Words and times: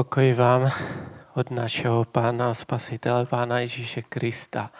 Pokoj 0.00 0.32
vám 0.32 0.72
od 1.36 1.50
našeho 1.50 2.08
Pána, 2.08 2.54
Spasitele, 2.54 3.26
Pána 3.26 3.60
Ježíše 3.60 4.02
Krista. 4.02 4.70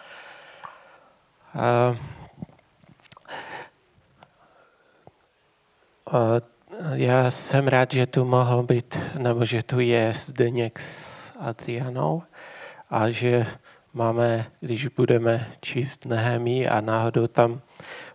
Já 6.93 7.31
jsem 7.31 7.67
rád, 7.67 7.91
že 7.91 8.05
tu 8.05 8.25
mohl 8.25 8.63
být, 8.63 8.97
nebo 9.17 9.45
že 9.45 9.63
tu 9.63 9.79
je 9.79 10.13
Zdeněk 10.15 10.79
s 10.79 11.33
Adrianou 11.39 12.23
a 12.89 13.09
že 13.09 13.45
máme, 13.93 14.45
když 14.59 14.87
budeme 14.87 15.47
číst 15.59 16.05
Nehemí 16.05 16.67
a 16.67 16.81
náhodou 16.81 17.27
tam 17.27 17.61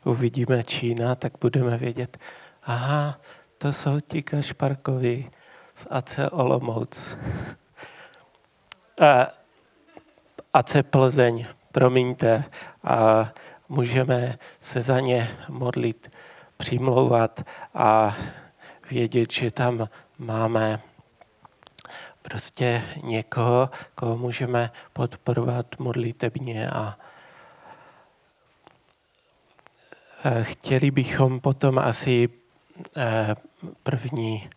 uvidíme 0.05 0.65
Čína, 0.65 1.15
tak 1.15 1.33
budeme 1.41 1.79
vědět, 1.79 2.19
aha, 2.63 3.21
to 3.59 3.73
jsou 3.73 4.01
ti 4.01 4.23
Kašparkovi 4.23 5.31
z 5.77 5.87
AC 5.91 6.19
Olomouc. 6.31 7.19
A 9.01 9.27
AC 10.53 10.77
Plzeň, 10.91 11.47
promiňte, 11.73 12.45
a 12.85 13.29
můžeme 13.69 14.39
se 14.61 14.83
za 14.83 15.01
ně 15.01 15.39
modlit, 15.49 16.13
přimlouvat 16.57 17.41
a 17.75 18.17
vědět, 18.91 19.33
že 19.33 19.51
tam 19.51 19.89
máme 20.19 20.81
prostě 22.23 22.83
někoho, 23.03 23.71
koho 23.95 24.19
můžeme 24.19 24.71
podporovat 24.93 25.67
modlitebně 25.79 26.71
a 26.71 26.99
chtěli 30.43 30.91
bychom 30.91 31.41
potom 31.41 31.79
asi 31.79 32.29
eh, 32.97 33.37
první 33.83 34.49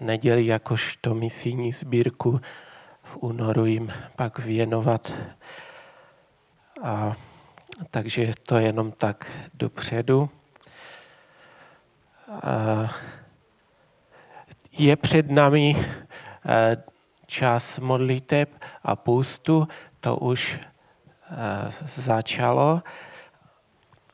neděli 0.00 0.46
jakožto 0.46 1.14
misijní 1.14 1.72
sbírku 1.72 2.40
v 3.02 3.16
únoru 3.16 3.66
jim 3.66 3.92
pak 4.16 4.38
věnovat. 4.38 5.12
A, 6.82 7.16
takže 7.90 8.32
to 8.42 8.58
jenom 8.58 8.92
tak 8.92 9.30
dopředu. 9.54 10.30
A, 12.28 12.94
je 14.78 14.96
před 14.96 15.30
námi 15.30 15.76
eh, 16.46 16.76
čas 17.26 17.78
modliteb 17.78 18.64
a 18.82 18.96
půstu, 18.96 19.68
to 20.00 20.16
už 20.16 20.60
eh, 20.60 21.70
začalo 21.86 22.82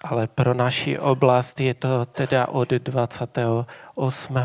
ale 0.04 0.26
pro 0.26 0.54
naši 0.54 0.98
oblast 0.98 1.60
je 1.60 1.74
to 1.74 2.04
teda 2.04 2.48
od 2.48 2.68
28. 2.68 3.66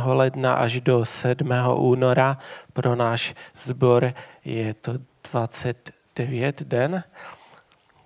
ledna 0.06 0.54
až 0.54 0.82
do 0.82 1.06
7. 1.06 1.50
února. 1.76 2.38
Pro 2.74 2.96
náš 2.96 3.34
sbor 3.56 4.14
je 4.46 4.74
to 4.74 4.94
29 5.32 6.64
den, 6.64 7.04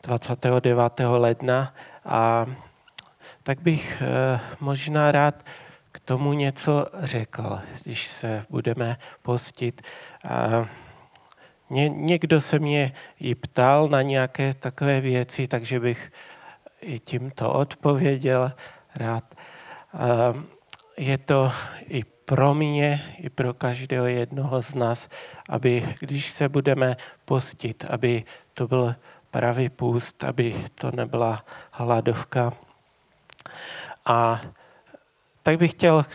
29. 0.03 0.99
ledna. 0.99 1.73
A 2.05 2.45
tak 3.43 3.61
bych 3.61 4.01
eh, 4.01 4.39
možná 4.59 5.11
rád 5.11 5.43
k 5.91 5.99
tomu 5.99 6.33
něco 6.33 6.87
řekl, 6.93 7.59
když 7.83 8.07
se 8.07 8.45
budeme 8.49 8.97
postit. 9.21 9.81
Ně, 11.69 11.89
někdo 11.89 12.41
se 12.41 12.59
mě 12.59 12.93
i 13.19 13.35
ptal 13.35 13.89
na 13.89 14.01
nějaké 14.01 14.53
takové 14.53 15.01
věci, 15.01 15.47
takže 15.47 15.79
bych 15.79 16.11
i 16.81 16.99
tímto 16.99 17.53
odpověděl 17.53 18.51
rád. 18.95 19.35
Je 20.97 21.17
to 21.17 21.51
i 21.87 22.03
pro 22.03 22.53
mě, 22.53 23.15
i 23.17 23.29
pro 23.29 23.53
každého 23.53 24.05
jednoho 24.05 24.61
z 24.61 24.73
nás, 24.73 25.09
aby 25.49 25.95
když 25.99 26.31
se 26.31 26.49
budeme 26.49 26.97
postit, 27.25 27.85
aby 27.89 28.23
to 28.53 28.67
byl 28.67 28.95
pravý 29.31 29.69
půst, 29.69 30.23
aby 30.23 30.65
to 30.75 30.91
nebyla 30.91 31.45
hladovka. 31.71 32.53
A 34.05 34.41
tak 35.43 35.57
bych 35.57 35.71
chtěl 35.71 36.05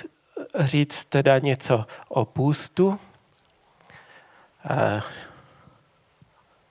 říct 0.58 1.04
teda 1.04 1.38
něco 1.38 1.86
o 2.08 2.24
půstu, 2.24 3.00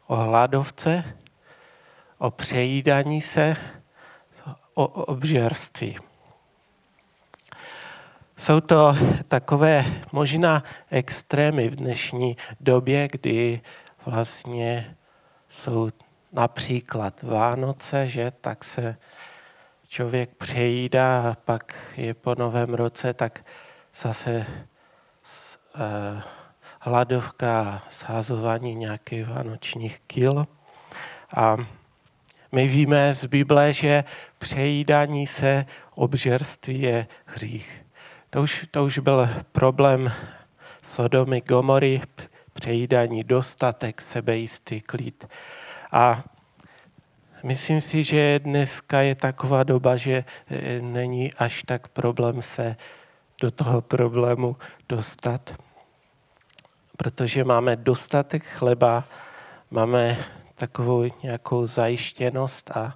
o 0.08 0.16
hladovce, 0.16 1.04
o 2.18 2.32
přejídání 2.32 3.22
se 3.22 3.56
o 4.76 4.86
obžerství. 4.88 5.98
Jsou 8.38 8.60
to 8.60 8.96
takové 9.28 9.86
možná 10.12 10.64
extrémy 10.92 11.70
v 11.70 11.76
dnešní 11.76 12.38
době, 12.60 13.08
kdy 13.12 13.62
vlastně 14.06 14.96
jsou 15.50 15.90
například 16.34 17.22
Vánoce, 17.24 18.08
že 18.08 18.32
tak 18.42 18.64
se 18.64 18.98
člověk 19.88 20.30
přejídá 20.36 21.32
a 21.32 21.36
pak 21.46 21.76
je 21.98 22.14
po 22.14 22.36
novém 22.36 22.74
roce, 22.74 23.14
tak 23.14 23.46
zase 24.02 24.46
eh, 25.76 26.22
hladovka, 26.80 27.82
sházování 27.92 28.76
nějakých 28.76 29.28
vánočních 29.28 30.00
kil. 30.08 30.46
A 31.36 31.58
my 32.56 32.68
víme 32.68 33.14
z 33.14 33.26
Bible, 33.26 33.74
že 33.74 34.04
přejídání 34.38 35.28
se 35.28 35.66
obžerství 35.96 36.82
je 36.82 37.08
hřích. 37.26 37.86
To 38.30 38.42
už, 38.42 38.68
to 38.72 38.86
už 38.86 39.00
byl 39.00 39.30
problém 39.52 40.12
Sodomy, 40.84 41.42
Gomory, 41.42 42.02
přejídání, 42.54 43.24
dostatek, 43.24 44.02
sebejistý 44.02 44.82
klid. 44.82 45.28
A 45.92 46.24
myslím 47.44 47.82
si, 47.82 48.04
že 48.04 48.40
dneska 48.40 49.02
je 49.02 49.16
taková 49.16 49.64
doba, 49.64 49.98
že 49.98 50.24
e, 50.48 50.82
není 50.82 51.34
až 51.34 51.64
tak 51.64 51.88
problém 51.88 52.42
se 52.42 52.76
do 53.42 53.52
toho 53.52 53.82
problému 53.82 54.56
dostat, 54.90 55.56
protože 56.98 57.44
máme 57.44 57.76
dostatek 57.76 58.44
chleba, 58.44 59.04
máme 59.72 60.18
takovou 60.56 61.06
nějakou 61.24 61.68
zajištěnost 61.68 62.72
a 62.72 62.96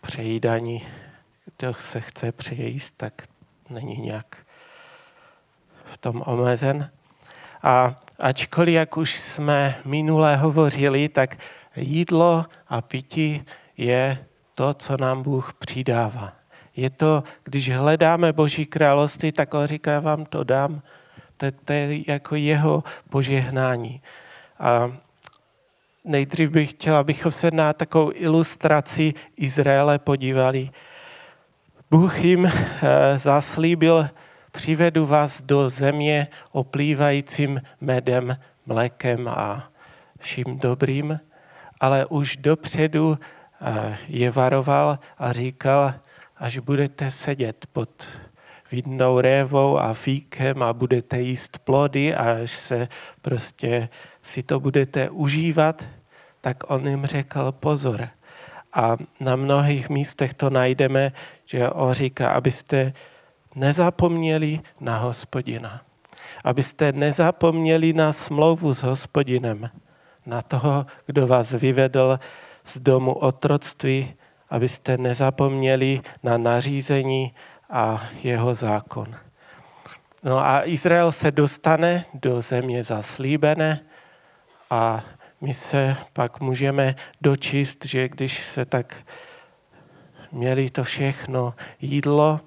přejídání, 0.00 0.86
kdo 1.58 1.74
se 1.74 2.00
chce 2.00 2.32
přejíst, 2.32 2.94
tak 2.96 3.22
není 3.70 3.96
nějak 3.96 4.36
v 5.84 5.98
tom 5.98 6.22
omezen. 6.26 6.90
A 7.62 8.00
ačkoliv, 8.18 8.74
jak 8.74 8.96
už 8.96 9.20
jsme 9.20 9.74
minule 9.84 10.36
hovořili, 10.36 11.08
tak 11.08 11.36
jídlo 11.76 12.46
a 12.68 12.80
pití 12.80 13.44
je 13.76 14.26
to, 14.54 14.74
co 14.74 14.96
nám 14.96 15.22
Bůh 15.22 15.52
přidává. 15.52 16.32
Je 16.76 16.90
to, 16.90 17.22
když 17.44 17.70
hledáme 17.70 18.32
Boží 18.32 18.66
království, 18.66 19.32
tak 19.32 19.54
on 19.54 19.66
říká, 19.66 19.90
já 19.90 20.00
vám 20.00 20.24
to 20.24 20.44
dám. 20.44 20.82
To, 21.36 21.46
to 21.64 21.72
je 21.72 22.10
jako 22.10 22.36
jeho 22.36 22.84
požehnání. 23.10 24.02
A 24.58 24.92
nejdřív 26.04 26.50
bych 26.50 26.70
chtěl, 26.70 26.96
abychom 26.96 27.32
se 27.32 27.50
na 27.50 27.72
takovou 27.72 28.10
ilustraci 28.14 29.14
Izraele 29.36 29.98
podívali. 29.98 30.70
Bůh 31.90 32.24
jim 32.24 32.46
eh, 32.46 33.18
zaslíbil, 33.18 34.08
přivedu 34.52 35.06
vás 35.06 35.42
do 35.42 35.70
země 35.70 36.28
oplývajícím 36.52 37.62
medem, 37.80 38.36
mlékem 38.66 39.28
a 39.28 39.70
vším 40.18 40.58
dobrým, 40.58 41.20
ale 41.80 42.06
už 42.06 42.36
dopředu 42.36 43.18
eh, 43.60 43.96
je 44.08 44.30
varoval 44.30 44.98
a 45.18 45.32
říkal, 45.32 45.94
až 46.36 46.58
budete 46.58 47.10
sedět 47.10 47.66
pod 47.72 48.06
vidnou 48.72 49.20
révou 49.20 49.78
a 49.78 49.92
fíkem 49.94 50.62
a 50.62 50.72
budete 50.72 51.20
jíst 51.20 51.58
plody 51.58 52.14
až 52.14 52.50
se 52.50 52.88
prostě 53.22 53.88
si 54.22 54.42
to 54.42 54.60
budete 54.60 55.10
užívat, 55.10 55.84
tak 56.40 56.70
on 56.70 56.86
jim 56.86 57.06
řekl 57.06 57.52
pozor. 57.52 58.08
A 58.72 58.96
na 59.20 59.36
mnohých 59.36 59.88
místech 59.88 60.34
to 60.34 60.50
najdeme, 60.50 61.12
že 61.44 61.70
on 61.70 61.92
říká, 61.92 62.30
abyste 62.30 62.92
nezapomněli 63.54 64.60
na 64.80 64.98
hospodina. 64.98 65.82
Abyste 66.44 66.92
nezapomněli 66.92 67.92
na 67.92 68.12
smlouvu 68.12 68.74
s 68.74 68.82
hospodinem, 68.82 69.70
na 70.26 70.42
toho, 70.42 70.86
kdo 71.06 71.26
vás 71.26 71.52
vyvedl 71.52 72.20
z 72.64 72.78
domu 72.78 73.12
otroctví, 73.12 74.14
abyste 74.50 74.98
nezapomněli 74.98 76.00
na 76.22 76.38
nařízení 76.38 77.34
a 77.70 78.02
jeho 78.22 78.54
zákon. 78.54 79.14
No 80.24 80.38
a 80.38 80.66
Izrael 80.66 81.12
se 81.12 81.30
dostane 81.30 82.04
do 82.14 82.42
země 82.42 82.84
zaslíbené 82.84 83.80
a 84.70 85.04
my 85.40 85.54
se 85.54 85.96
pak 86.12 86.40
můžeme 86.40 86.94
dočíst, 87.20 87.84
že 87.84 88.08
když 88.08 88.44
se 88.44 88.64
tak 88.64 88.96
měli 90.32 90.70
to 90.70 90.84
všechno 90.84 91.54
jídlo 91.80 92.40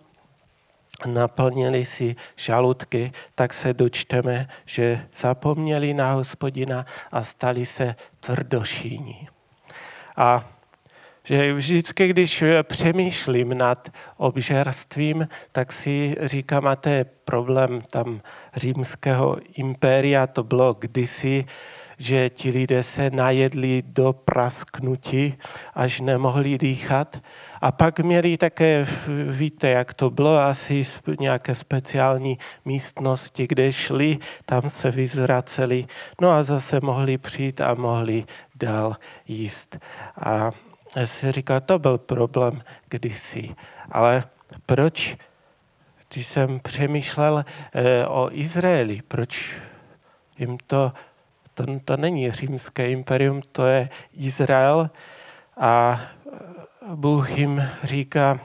naplnili 1.05 1.85
si 1.85 2.15
žaludky, 2.35 3.11
tak 3.35 3.53
se 3.53 3.73
dočteme, 3.73 4.47
že 4.65 5.07
zapomněli 5.15 5.93
na 5.93 6.13
hospodina 6.13 6.85
a 7.11 7.23
stali 7.23 7.65
se 7.65 7.95
tvrdošíní. 8.19 9.27
A 10.17 10.45
že 11.23 11.53
vždycky, 11.53 12.07
když 12.07 12.43
přemýšlím 12.63 13.57
nad 13.57 13.89
obžerstvím, 14.17 15.27
tak 15.51 15.71
si 15.71 16.15
říkám, 16.21 16.67
a 16.67 16.75
to 16.75 16.89
je 16.89 17.05
problém 17.25 17.81
tam 17.91 18.21
římského 18.55 19.37
impéria, 19.55 20.27
to 20.27 20.43
bylo 20.43 20.73
kdysi, 20.73 21.45
že 22.03 22.29
ti 22.29 22.51
lidé 22.51 22.83
se 22.83 23.09
najedli 23.09 23.83
do 23.85 24.13
prasknutí, 24.13 25.39
až 25.73 26.01
nemohli 26.01 26.57
dýchat. 26.57 27.23
A 27.61 27.71
pak 27.71 27.99
měli 27.99 28.37
také, 28.37 28.85
víte, 29.29 29.69
jak 29.69 29.93
to 29.93 30.09
bylo, 30.09 30.37
asi 30.37 30.83
nějaké 31.19 31.55
speciální 31.55 32.37
místnosti, 32.65 33.47
kde 33.47 33.71
šli, 33.71 34.17
tam 34.45 34.69
se 34.69 34.91
vyzraceli, 34.91 35.85
no 36.21 36.31
a 36.31 36.43
zase 36.43 36.79
mohli 36.83 37.17
přijít 37.17 37.61
a 37.61 37.73
mohli 37.73 38.25
dál 38.55 38.95
jíst. 39.27 39.79
A 40.19 40.51
já 40.95 41.07
si 41.07 41.31
říkal, 41.31 41.61
to 41.61 41.79
byl 41.79 41.97
problém 41.97 42.61
kdysi. 42.89 43.55
Ale 43.91 44.23
proč, 44.65 45.17
když 46.09 46.27
jsem 46.27 46.59
přemýšlel 46.59 47.45
eh, 47.73 48.07
o 48.07 48.29
Izraeli, 48.31 49.01
proč 49.07 49.55
jim 50.37 50.57
to, 50.67 50.91
to, 51.53 51.63
to 51.85 51.97
není 51.97 52.31
římské 52.31 52.91
imperium, 52.91 53.41
to 53.51 53.65
je 53.65 53.89
Izrael 54.13 54.89
a 55.57 56.01
eh, 56.01 56.95
Bůh 56.95 57.37
jim 57.37 57.63
říká, 57.83 58.39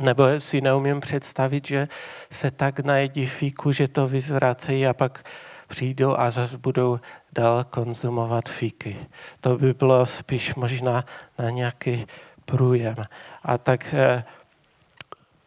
nebo 0.00 0.24
si 0.38 0.60
neumím 0.60 1.00
představit, 1.00 1.66
že 1.66 1.88
se 2.30 2.50
tak 2.50 2.80
najedí 2.80 3.26
fíku, 3.26 3.72
že 3.72 3.88
to 3.88 4.08
vyzvracejí 4.08 4.86
a 4.86 4.94
pak 4.94 5.24
přijdou 5.68 6.16
a 6.18 6.30
zase 6.30 6.58
budou 6.58 7.00
dál 7.32 7.64
konzumovat 7.64 8.48
fíky. 8.48 8.96
To 9.40 9.58
by 9.58 9.74
bylo 9.74 10.06
spíš 10.06 10.54
možná 10.54 11.04
na 11.38 11.50
nějaký 11.50 12.06
průjem. 12.44 12.96
A 13.42 13.58
tak 13.58 13.94
eh, 13.94 14.24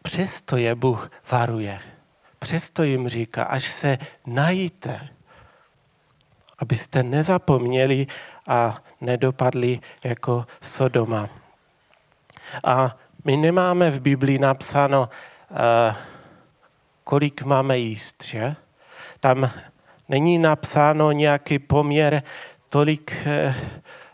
přesto 0.01 0.57
je 0.57 0.75
Bůh 0.75 1.11
varuje. 1.31 1.79
Přesto 2.39 2.83
jim 2.83 3.09
říká, 3.09 3.43
až 3.43 3.63
se 3.63 3.97
najíte, 4.25 5.09
abyste 6.59 7.03
nezapomněli 7.03 8.07
a 8.47 8.77
nedopadli 9.01 9.79
jako 10.03 10.45
Sodoma. 10.61 11.29
A 12.63 12.97
my 13.25 13.37
nemáme 13.37 13.91
v 13.91 14.01
Biblii 14.01 14.39
napsáno, 14.39 15.09
uh, 15.51 15.95
kolik 17.03 17.43
máme 17.43 17.77
jíst, 17.77 18.23
že? 18.23 18.55
Tam 19.19 19.51
není 20.09 20.37
napsáno 20.37 21.11
nějaký 21.11 21.59
poměr, 21.59 22.23
tolik 22.69 23.27
uh, 23.47 23.53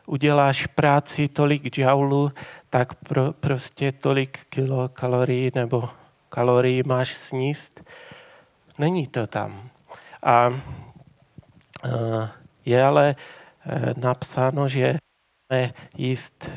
uděláš 0.05 0.67
práci, 0.67 1.27
tolik 1.27 1.63
džaulů, 1.63 2.31
tak 2.69 2.93
pro, 2.93 3.33
prostě 3.33 3.91
tolik 3.91 4.39
kilokalorií 4.49 5.51
nebo 5.55 5.89
kalorií 6.29 6.83
máš 6.85 7.13
sníst. 7.13 7.83
Není 8.77 9.07
to 9.07 9.27
tam. 9.27 9.69
A 10.23 10.61
je 12.65 12.83
ale 12.83 13.15
uh, 13.15 14.03
napsáno, 14.03 14.67
že 14.67 14.97
máme 15.49 15.73
jíst 15.97 16.49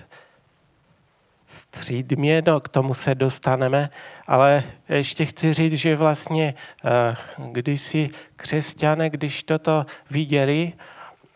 střídmě, 1.53 2.43
no, 2.47 2.61
k 2.61 2.69
tomu 2.69 2.95
se 2.95 3.15
dostaneme, 3.15 3.91
ale 4.27 4.65
ještě 4.89 5.27
chci 5.27 5.55
říct, 5.55 5.73
že 5.73 5.97
vlastně 5.97 6.55
eh, 6.85 7.17
když 7.53 7.81
si 7.81 8.09
křesťané, 8.37 9.11
když 9.11 9.43
toto 9.43 9.87
viděli 10.11 10.73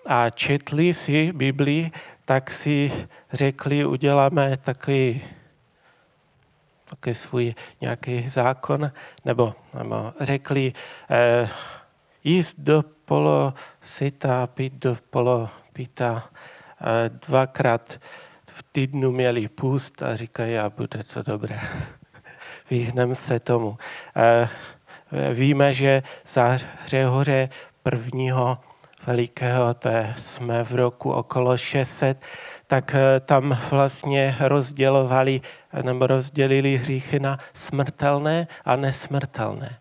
a 0.06 0.30
četli 0.30 0.94
si 0.94 1.32
Biblii, 1.32 1.90
tak 2.24 2.50
si 2.50 2.92
řekli, 3.32 3.86
uděláme 3.86 4.56
takový, 4.56 5.22
takový 6.84 7.14
svůj 7.14 7.54
nějaký 7.80 8.28
zákon, 8.28 8.92
nebo, 9.24 9.54
nebo 9.78 10.12
řekli, 10.20 10.72
eh, 11.10 11.48
jíst 12.24 12.54
do 12.58 12.84
polo 13.06 13.54
sita, 13.80 14.46
pít 14.46 14.72
do 14.72 14.96
polo 15.10 15.48
pita, 15.72 16.28
dvakrát 17.26 18.00
v 18.46 18.62
týdnu 18.72 19.12
měli 19.12 19.48
půst 19.48 20.02
a 20.02 20.16
říkají, 20.16 20.58
a 20.58 20.70
bude 20.70 21.04
to 21.14 21.22
dobré. 21.22 21.60
Vyhneme 22.70 23.14
se 23.14 23.40
tomu. 23.40 23.78
Víme, 25.32 25.74
že 25.74 26.02
za 26.26 26.58
Řehoře 26.86 27.48
prvního 27.82 28.58
velikého, 29.06 29.74
to 29.74 29.88
jsme 30.16 30.64
v 30.64 30.74
roku 30.74 31.12
okolo 31.12 31.56
600, 31.56 32.22
tak 32.66 32.94
e, 32.94 33.20
tam 33.20 33.58
vlastně 33.70 34.36
rozdělovali 34.40 35.40
nebo 35.82 36.06
rozdělili 36.06 36.76
hříchy 36.76 37.20
na 37.20 37.38
smrtelné 37.54 38.46
a 38.64 38.76
nesmrtelné. 38.76 39.78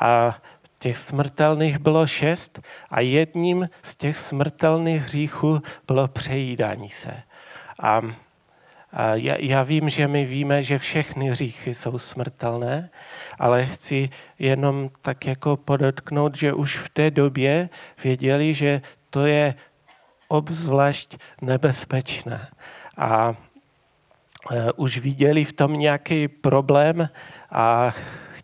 A 0.00 0.38
těch 0.78 0.98
smrtelných 0.98 1.78
bylo 1.78 2.06
šest 2.06 2.60
a 2.90 3.00
jedním 3.00 3.68
z 3.82 3.96
těch 3.96 4.16
smrtelných 4.16 5.02
hříchů 5.02 5.62
bylo 5.86 6.08
přejídání 6.08 6.90
se. 6.90 7.22
A, 7.82 8.02
a 8.92 9.14
já, 9.14 9.36
já 9.38 9.62
vím, 9.62 9.88
že 9.88 10.08
my 10.08 10.24
víme, 10.24 10.62
že 10.62 10.78
všechny 10.78 11.30
hříchy 11.30 11.74
jsou 11.74 11.98
smrtelné, 11.98 12.90
ale 13.38 13.66
chci 13.66 14.10
jenom 14.38 14.90
tak 15.02 15.26
jako 15.26 15.56
podotknout, 15.56 16.36
že 16.36 16.52
už 16.52 16.76
v 16.76 16.88
té 16.88 17.10
době 17.10 17.68
věděli, 18.04 18.54
že 18.54 18.82
to 19.10 19.26
je 19.26 19.54
obzvlášť 20.28 21.16
nebezpečné. 21.40 22.48
A 22.96 23.34
e, 24.50 24.72
už 24.72 24.98
viděli 24.98 25.44
v 25.44 25.52
tom 25.52 25.72
nějaký 25.72 26.28
problém 26.28 27.08
a 27.50 27.92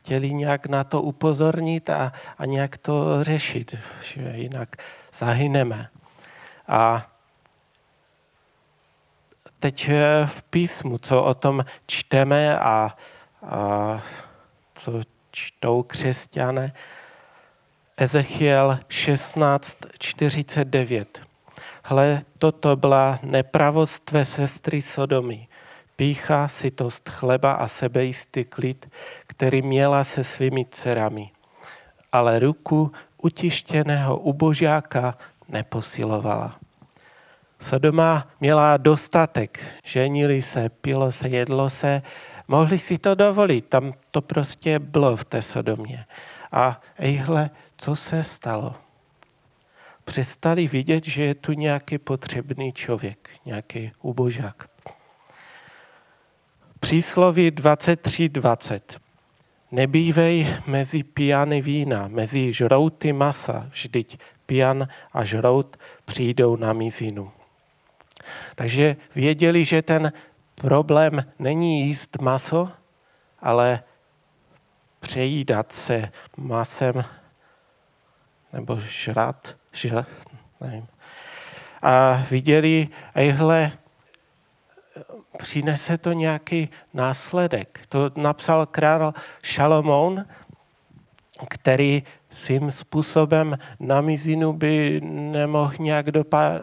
chtěli 0.05 0.35
nějak 0.35 0.67
na 0.67 0.85
to 0.85 1.03
upozornit 1.03 1.91
a, 1.91 2.13
a 2.39 2.45
nějak 2.45 2.79
to 2.79 3.25
řešit, 3.25 3.77
že 4.03 4.33
jinak 4.35 4.77
zahyneme. 5.13 5.89
A 6.69 7.11
teď 9.59 9.89
eh, 9.89 10.27
v 10.27 10.43
písmu, 10.43 10.99
co 10.99 11.23
o 11.23 11.35
tom 11.35 11.65
čteme 11.87 12.59
a, 12.59 12.97
a 13.43 14.03
co 14.75 14.93
čtou 15.31 15.83
křesťané, 15.83 16.73
Ezechiel 17.97 18.79
16.49. 18.89 21.07
Hle, 21.83 22.23
toto 22.39 22.77
byla 22.77 23.19
nepravost 23.23 24.05
tvé 24.05 24.25
sestry 24.25 24.83
Sodomy, 24.83 25.49
pícha, 25.97 26.49
sytost 26.49 27.09
chleba 27.09 27.53
a 27.53 27.69
sebejistý 27.69 28.45
klid, 28.45 28.91
který 29.27 29.63
měla 29.63 30.05
se 30.05 30.25
svými 30.25 30.65
dcerami. 30.65 31.31
Ale 32.13 32.39
ruku 32.39 32.93
utištěného 33.23 34.19
ubožáka 34.19 35.19
neposilovala. 35.49 36.59
Sodoma 37.61 38.29
měla 38.41 38.77
dostatek, 38.77 39.61
ženili 39.85 40.43
se, 40.43 40.69
pilo 40.69 41.13
se, 41.13 41.29
jedlo 41.29 41.71
se, 41.71 42.03
mohli 42.49 42.79
si 42.79 42.99
to 42.99 43.15
dovolit, 43.15 43.67
tam 43.69 43.93
to 44.11 44.23
prostě 44.23 44.79
bylo 44.79 45.17
v 45.17 45.25
té 45.25 45.43
Sodomě. 45.43 46.07
A 46.53 46.81
ejhle, 46.97 47.51
co 47.77 47.97
se 47.97 48.25
stalo? 48.25 48.75
Přestali 50.05 50.69
vidět, 50.69 51.05
že 51.05 51.23
je 51.23 51.35
tu 51.35 51.53
nějaký 51.53 51.99
potřebný 51.99 52.73
člověk, 52.73 53.31
nějaký 53.45 53.93
ubožák. 54.03 54.74
Přísloví 56.85 57.51
23.20. 57.51 58.81
Nebývej 59.71 60.57
mezi 60.67 61.03
pijany 61.03 61.63
vína, 61.63 62.09
mezi 62.09 62.53
žrouty 62.53 63.13
masa, 63.13 63.67
vždyť 63.71 64.19
pijan 64.47 64.89
a 65.13 65.25
žrout 65.25 65.77
přijdou 66.05 66.57
na 66.57 66.73
mizinu. 66.73 67.33
Takže 68.55 68.97
věděli, 69.15 69.65
že 69.65 69.83
ten 69.83 70.13
problém 70.55 71.25
není 71.39 71.81
jíst 71.81 72.21
maso, 72.21 72.69
ale 73.41 73.83
přejídat 75.01 75.73
se 75.73 76.09
masem 76.37 77.05
nebo 78.53 78.77
žrat, 78.77 79.57
žrat 79.73 80.09
nevím. 80.61 80.87
A 81.83 82.23
viděli, 82.31 82.89
ejhle, 83.15 83.73
přinese 85.39 85.99
to 85.99 86.13
nějaký 86.13 86.69
následek. 86.95 87.81
To 87.89 88.11
napsal 88.17 88.67
král 88.67 89.15
Šalomoun, 89.43 90.25
který 91.49 92.03
svým 92.31 92.71
způsobem 92.71 93.59
na 93.81 94.01
mizinu 94.01 94.53
by 94.53 95.01
nemohl 95.05 95.75
nějak 95.79 96.07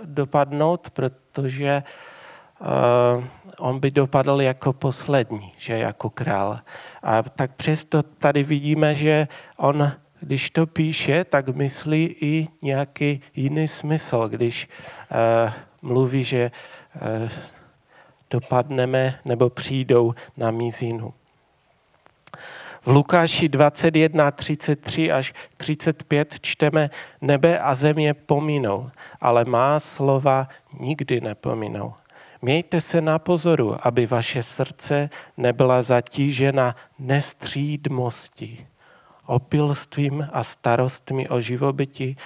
dopadnout, 0.05 0.89
protože 0.89 1.83
on 3.59 3.79
by 3.79 3.91
dopadl 3.91 4.41
jako 4.41 4.73
poslední, 4.73 5.53
že 5.57 5.77
jako 5.77 6.09
král. 6.09 6.59
A 7.03 7.23
tak 7.23 7.55
přesto 7.55 8.03
tady 8.03 8.43
vidíme, 8.43 8.95
že 8.95 9.27
on, 9.57 9.91
když 10.19 10.49
to 10.49 10.65
píše, 10.67 11.23
tak 11.23 11.47
myslí 11.47 12.15
i 12.21 12.47
nějaký 12.61 13.21
jiný 13.35 13.67
smysl, 13.67 14.27
když 14.29 14.69
uh, 15.45 15.51
mluví, 15.81 16.23
že 16.23 16.51
uh, 17.23 17.29
dopadneme 18.31 19.19
nebo 19.25 19.49
přijdou 19.49 20.13
na 20.37 20.51
mizinu. 20.51 21.13
V 22.81 22.87
Lukáši 22.87 23.49
21, 23.49 24.31
33 24.31 25.11
až 25.11 25.33
35 25.57 26.35
čteme, 26.41 26.89
nebe 27.21 27.59
a 27.59 27.75
země 27.75 28.13
pominou, 28.13 28.89
ale 29.21 29.45
má 29.45 29.79
slova 29.79 30.47
nikdy 30.79 31.21
nepominou. 31.21 31.93
Mějte 32.41 32.81
se 32.81 33.01
na 33.01 33.19
pozoru, 33.19 33.77
aby 33.81 34.05
vaše 34.05 34.43
srdce 34.43 35.09
nebyla 35.37 35.83
zatížena 35.83 36.75
nestřídmostí, 36.99 38.67
opilstvím 39.25 40.27
a 40.31 40.43
starostmi 40.43 41.29
o 41.29 41.41
živobytí 41.41 42.17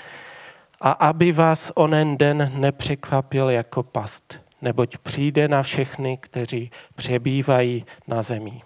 a 0.82 0.92
aby 0.92 1.32
vás 1.32 1.72
onen 1.76 2.18
den 2.18 2.52
nepřekvapil 2.56 3.50
jako 3.50 3.84
past, 3.84 4.40
neboť 4.62 4.98
přijde 4.98 5.48
na 5.48 5.64
všechny, 5.64 6.18
kteří 6.18 6.72
přebývají 6.96 7.86
na 8.08 8.22
zemi. 8.22 8.62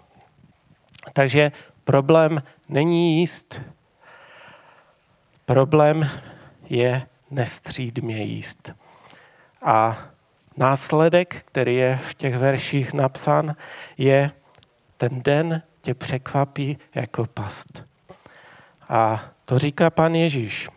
Takže 1.12 1.52
problém 1.84 2.42
není 2.68 3.18
jíst. 3.18 3.62
Problém 5.46 6.10
je 6.68 7.06
nestřídmě 7.30 8.22
jíst. 8.22 8.72
A 9.62 9.98
následek, 10.56 11.42
který 11.44 11.76
je 11.76 11.96
v 11.96 12.14
těch 12.14 12.36
verších 12.36 12.92
napsán, 12.92 13.56
je 13.98 14.30
ten 14.96 15.22
den 15.22 15.62
tě 15.80 15.94
překvapí 15.94 16.78
jako 16.94 17.26
past. 17.26 17.84
A 18.88 19.24
to 19.44 19.58
říká 19.58 19.90
pan 19.90 20.14
Ježíš. 20.14 20.68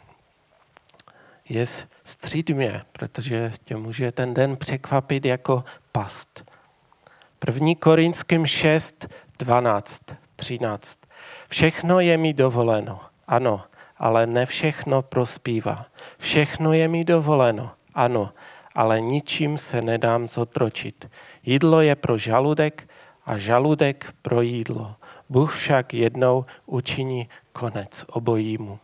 Je 1.50 1.66
střídmě, 2.14 2.82
protože 2.92 3.52
tě 3.64 3.76
může 3.76 4.12
ten 4.12 4.34
den 4.34 4.58
překvapit 4.58 5.26
jako 5.26 5.64
past. 5.92 6.52
První 7.40 7.76
Korinským 7.76 8.46
6, 8.46 9.06
12, 9.40 10.02
13. 10.36 11.00
Všechno 11.50 12.00
je 12.00 12.18
mi 12.18 12.34
dovoleno, 12.34 13.02
ano, 13.28 13.62
ale 13.98 14.28
ne 14.28 14.46
všechno 14.46 15.02
prospívá. 15.02 15.86
Všechno 16.18 16.74
je 16.74 16.88
mi 16.88 17.04
dovoleno, 17.04 17.72
ano, 17.94 18.34
ale 18.76 19.02
ničím 19.02 19.58
se 19.58 19.82
nedám 19.82 20.28
zotročit. 20.28 21.10
Jídlo 21.44 21.82
je 21.82 21.96
pro 21.96 22.18
žaludek 22.18 22.90
a 23.26 23.38
žaludek 23.38 24.14
pro 24.22 24.42
jídlo. 24.42 24.96
Bůh 25.30 25.56
však 25.56 25.94
jednou 25.94 26.46
učiní 26.66 27.30
konec 27.52 28.06
obojímu. 28.08 28.80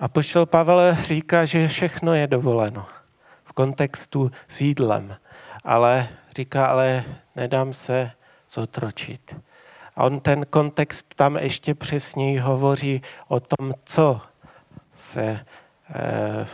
A 0.00 0.08
poštol 0.08 0.46
Pavel 0.46 0.94
říká, 0.94 1.44
že 1.44 1.68
všechno 1.68 2.14
je 2.14 2.26
dovoleno 2.26 2.86
v 3.44 3.52
kontextu 3.52 4.30
s 4.48 4.60
jídlem, 4.60 5.16
ale 5.64 6.08
říká, 6.36 6.66
ale 6.66 7.04
nedám 7.36 7.72
se 7.72 8.10
zotročit. 8.50 9.36
A 9.96 10.04
on 10.04 10.20
ten 10.20 10.46
kontext 10.46 11.14
tam 11.14 11.36
ještě 11.36 11.74
přesněji 11.74 12.38
hovoří 12.38 13.02
o 13.28 13.40
tom, 13.40 13.74
co 13.84 14.20
se, 15.00 15.40
eh, 15.94 16.46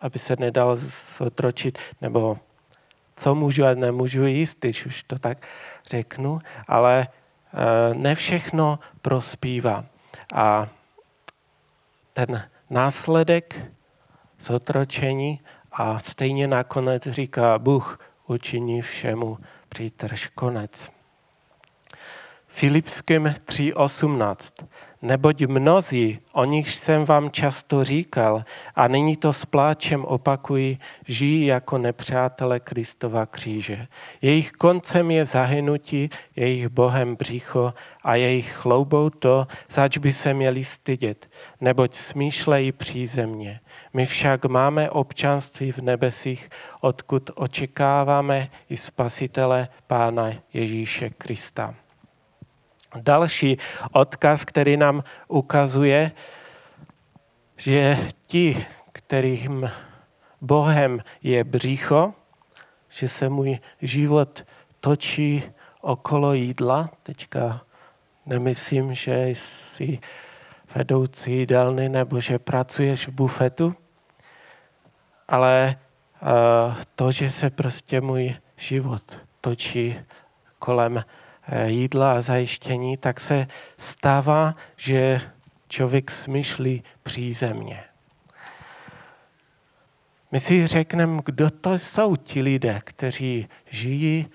aby 0.00 0.18
se 0.18 0.36
nedal 0.38 0.76
zotročit, 1.18 1.78
nebo 2.00 2.38
co 3.16 3.34
můžu 3.34 3.64
a 3.64 3.74
nemůžu 3.74 4.26
jíst, 4.26 4.58
když 4.60 4.86
už 4.86 5.02
to 5.02 5.18
tak 5.18 5.38
řeknu, 5.90 6.40
ale 6.66 7.08
eh, 7.08 7.94
ne 7.94 8.14
všechno 8.14 8.78
prospívá. 9.02 9.84
A 10.34 10.68
ten 12.12 12.48
následek 12.70 13.72
zotročení 14.40 15.40
a 15.72 15.98
stejně 15.98 16.46
nakonec 16.46 17.02
říká 17.06 17.58
Bůh 17.58 18.00
učiní 18.26 18.82
všemu 18.82 19.38
přítrž 19.68 20.28
konec. 20.28 20.97
Filipským 22.58 23.24
3.18. 23.46 24.66
Neboť 25.02 25.46
mnozí, 25.46 26.18
o 26.32 26.44
nich 26.44 26.70
jsem 26.70 27.04
vám 27.04 27.30
často 27.30 27.84
říkal, 27.84 28.44
a 28.74 28.88
nyní 28.88 29.16
to 29.16 29.32
s 29.32 29.44
pláčem 29.46 30.04
opakuji, 30.04 30.78
žijí 31.06 31.46
jako 31.46 31.78
nepřátelé 31.78 32.60
Kristova 32.60 33.26
kříže. 33.26 33.86
Jejich 34.22 34.52
koncem 34.52 35.10
je 35.10 35.26
zahynutí, 35.26 36.10
jejich 36.36 36.68
bohem 36.68 37.16
břicho 37.16 37.74
a 38.02 38.14
jejich 38.14 38.52
chloubou 38.52 39.10
to, 39.10 39.46
zač 39.70 39.98
by 39.98 40.12
se 40.12 40.34
měli 40.34 40.64
stydět, 40.64 41.30
neboť 41.60 41.94
smýšlejí 41.94 42.72
přízemně. 42.72 43.60
My 43.92 44.06
však 44.06 44.44
máme 44.44 44.90
občanství 44.90 45.72
v 45.72 45.78
nebesích, 45.78 46.48
odkud 46.80 47.30
očekáváme 47.34 48.50
i 48.70 48.76
spasitele 48.76 49.68
Pána 49.86 50.32
Ježíše 50.52 51.10
Krista. 51.10 51.74
Další 52.96 53.58
odkaz, 53.92 54.44
který 54.44 54.76
nám 54.76 55.04
ukazuje, 55.28 56.12
že 57.56 57.98
ti, 58.26 58.66
kterým 58.92 59.70
Bohem 60.40 61.00
je 61.22 61.44
břicho, 61.44 62.14
že 62.88 63.08
se 63.08 63.28
můj 63.28 63.58
život 63.82 64.44
točí 64.80 65.42
okolo 65.80 66.32
jídla. 66.32 66.90
Teďka 67.02 67.60
nemyslím, 68.26 68.94
že 68.94 69.26
jsi 69.28 69.98
vedoucí 70.74 71.32
jídelny 71.32 71.88
nebo 71.88 72.20
že 72.20 72.38
pracuješ 72.38 73.08
v 73.08 73.12
bufetu, 73.12 73.74
ale 75.28 75.76
to, 76.94 77.12
že 77.12 77.30
se 77.30 77.50
prostě 77.50 78.00
můj 78.00 78.34
život 78.56 79.18
točí 79.40 79.96
kolem 80.58 80.98
Eh, 80.98 81.17
jídla 81.66 82.12
a 82.12 82.20
zajištění, 82.20 82.96
tak 82.96 83.20
se 83.20 83.46
stává, 83.78 84.54
že 84.76 85.20
člověk 85.68 86.10
smyšlí 86.10 86.82
přízemně. 87.02 87.84
My 90.32 90.40
si 90.40 90.66
řekneme, 90.66 91.22
kdo 91.24 91.50
to 91.50 91.78
jsou 91.78 92.16
ti 92.16 92.42
lidé, 92.42 92.80
kteří 92.84 93.48
žijí 93.70 94.26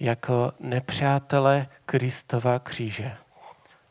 jako 0.00 0.52
nepřátelé 0.60 1.66
Kristova 1.86 2.58
kříže. 2.58 3.12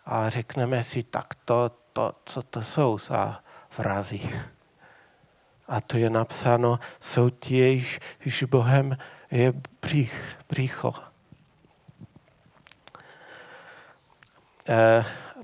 A 0.06 0.30
řekneme 0.30 0.84
si, 0.84 1.04
tak 1.04 1.36
to, 1.46 1.72
to 1.94 2.12
co 2.26 2.42
to 2.42 2.62
jsou 2.62 2.98
za 2.98 3.44
vrazy. 3.78 4.20
A 5.68 5.82
to 5.82 5.98
je 5.98 6.10
napsáno, 6.10 6.80
jsou 7.00 7.30
ti, 7.30 7.58
jejichž 7.58 8.44
Bohem 8.44 8.98
je 9.32 9.54
břích, 9.82 10.38
břicho. 10.50 10.94
Eh, 10.96 11.10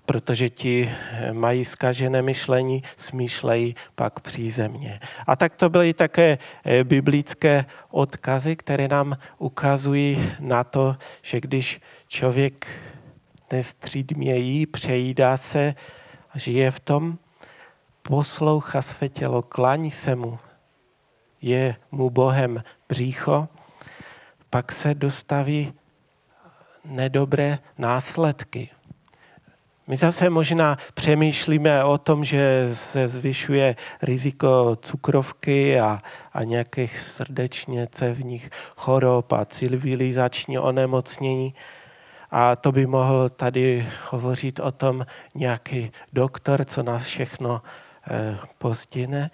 protože 0.05 0.49
ti 0.49 0.91
mají 1.31 1.65
zkažené 1.65 2.21
myšlení, 2.21 2.83
smýšlejí 2.97 3.75
pak 3.95 4.19
přízemně. 4.19 4.99
A 5.27 5.35
tak 5.35 5.55
to 5.55 5.69
byly 5.69 5.93
také 5.93 6.37
eh, 6.65 6.83
biblické 6.83 7.65
odkazy, 7.89 8.55
které 8.55 8.87
nám 8.87 9.17
ukazují 9.37 10.31
na 10.39 10.63
to, 10.63 10.95
že 11.21 11.41
když 11.41 11.81
člověk 12.07 12.67
nestřídmě 13.51 14.35
jí, 14.35 14.65
přejídá 14.65 15.37
se 15.37 15.75
a 16.33 16.37
žije 16.37 16.71
v 16.71 16.79
tom, 16.79 17.17
poslouchá 18.01 18.81
své 18.81 19.09
tělo, 19.09 19.41
klaní 19.41 19.91
se 19.91 20.15
mu, 20.15 20.39
je 21.41 21.75
mu 21.91 22.09
Bohem 22.09 22.63
břícho, 22.89 23.47
pak 24.49 24.71
se 24.71 24.93
dostaví 24.93 25.73
nedobré 26.85 27.59
následky. 27.77 28.74
My 29.87 29.97
zase 29.97 30.29
možná 30.29 30.77
přemýšlíme 30.93 31.83
o 31.83 31.97
tom, 31.97 32.23
že 32.23 32.69
se 32.73 33.07
zvyšuje 33.07 33.75
riziko 34.01 34.77
cukrovky 34.81 35.79
a, 35.79 36.01
a 36.33 36.43
nějakých 36.43 36.99
srdečně 36.99 37.87
cevních 37.87 38.49
chorob 38.75 39.33
a 39.33 39.45
civilizační 39.45 40.59
onemocnění. 40.59 41.53
A 42.31 42.55
to 42.55 42.71
by 42.71 42.85
mohl 42.85 43.29
tady 43.29 43.87
hovořit 44.09 44.59
o 44.59 44.71
tom 44.71 45.05
nějaký 45.35 45.91
doktor, 46.13 46.65
co 46.65 46.83
nás 46.83 47.03
všechno 47.03 47.61
eh, 48.11 48.37
postihne. 48.57 49.31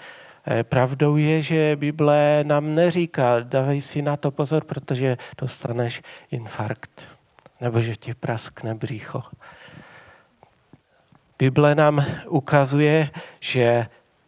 Eh, 0.48 0.64
pravdou 0.64 1.18
je, 1.18 1.42
že 1.42 1.76
Bible 1.76 2.40
nám 2.44 2.76
neříká, 2.76 3.40
dávej 3.40 3.82
si 3.82 4.02
na 4.02 4.18
to 4.18 4.32
pozor, 4.32 4.64
protože 4.64 5.18
dostaneš 5.38 6.02
infarkt, 6.32 7.08
nebo 7.62 7.82
že 7.82 7.96
ti 7.96 8.14
praskne 8.14 8.76
břícho. 8.76 9.24
Bible 11.42 11.76
nám 11.76 12.06
ukazuje, 12.28 13.10
že 13.40 13.88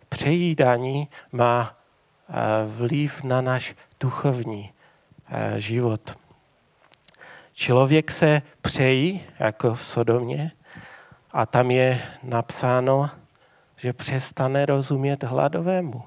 přejídání 0.10 1.08
má 1.32 1.78
eh, 2.30 2.34
vliv 2.68 3.24
na 3.24 3.42
náš 3.42 3.76
duchovní 4.00 4.74
eh, 5.30 5.60
život. 5.60 6.18
Člověk 7.54 8.12
se 8.12 8.42
přejí, 8.62 9.22
jako 9.40 9.74
v 9.74 9.82
Sodomě, 9.82 10.52
a 11.32 11.46
tam 11.46 11.72
je 11.72 12.02
napsáno, 12.24 13.10
že 13.76 13.94
přestane 13.94 14.66
rozumět 14.66 15.24
hladovému. 15.24 16.04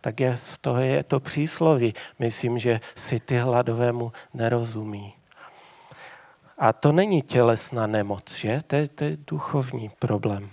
Tak 0.00 0.20
je, 0.20 0.36
z 0.36 0.58
toho 0.58 0.80
je 0.80 1.02
to 1.02 1.20
přísloví. 1.20 1.94
Myslím, 2.18 2.58
že 2.58 2.80
si 2.96 3.20
ty 3.20 3.38
hladovému 3.38 4.12
nerozumí. 4.34 5.19
A 6.60 6.72
to 6.72 6.92
není 6.92 7.22
tělesná 7.22 7.86
nemoc, 7.86 8.34
že? 8.34 8.60
To 8.66 8.76
je, 8.76 8.88
to 8.88 9.04
je 9.04 9.16
duchovní 9.26 9.90
problém. 9.98 10.50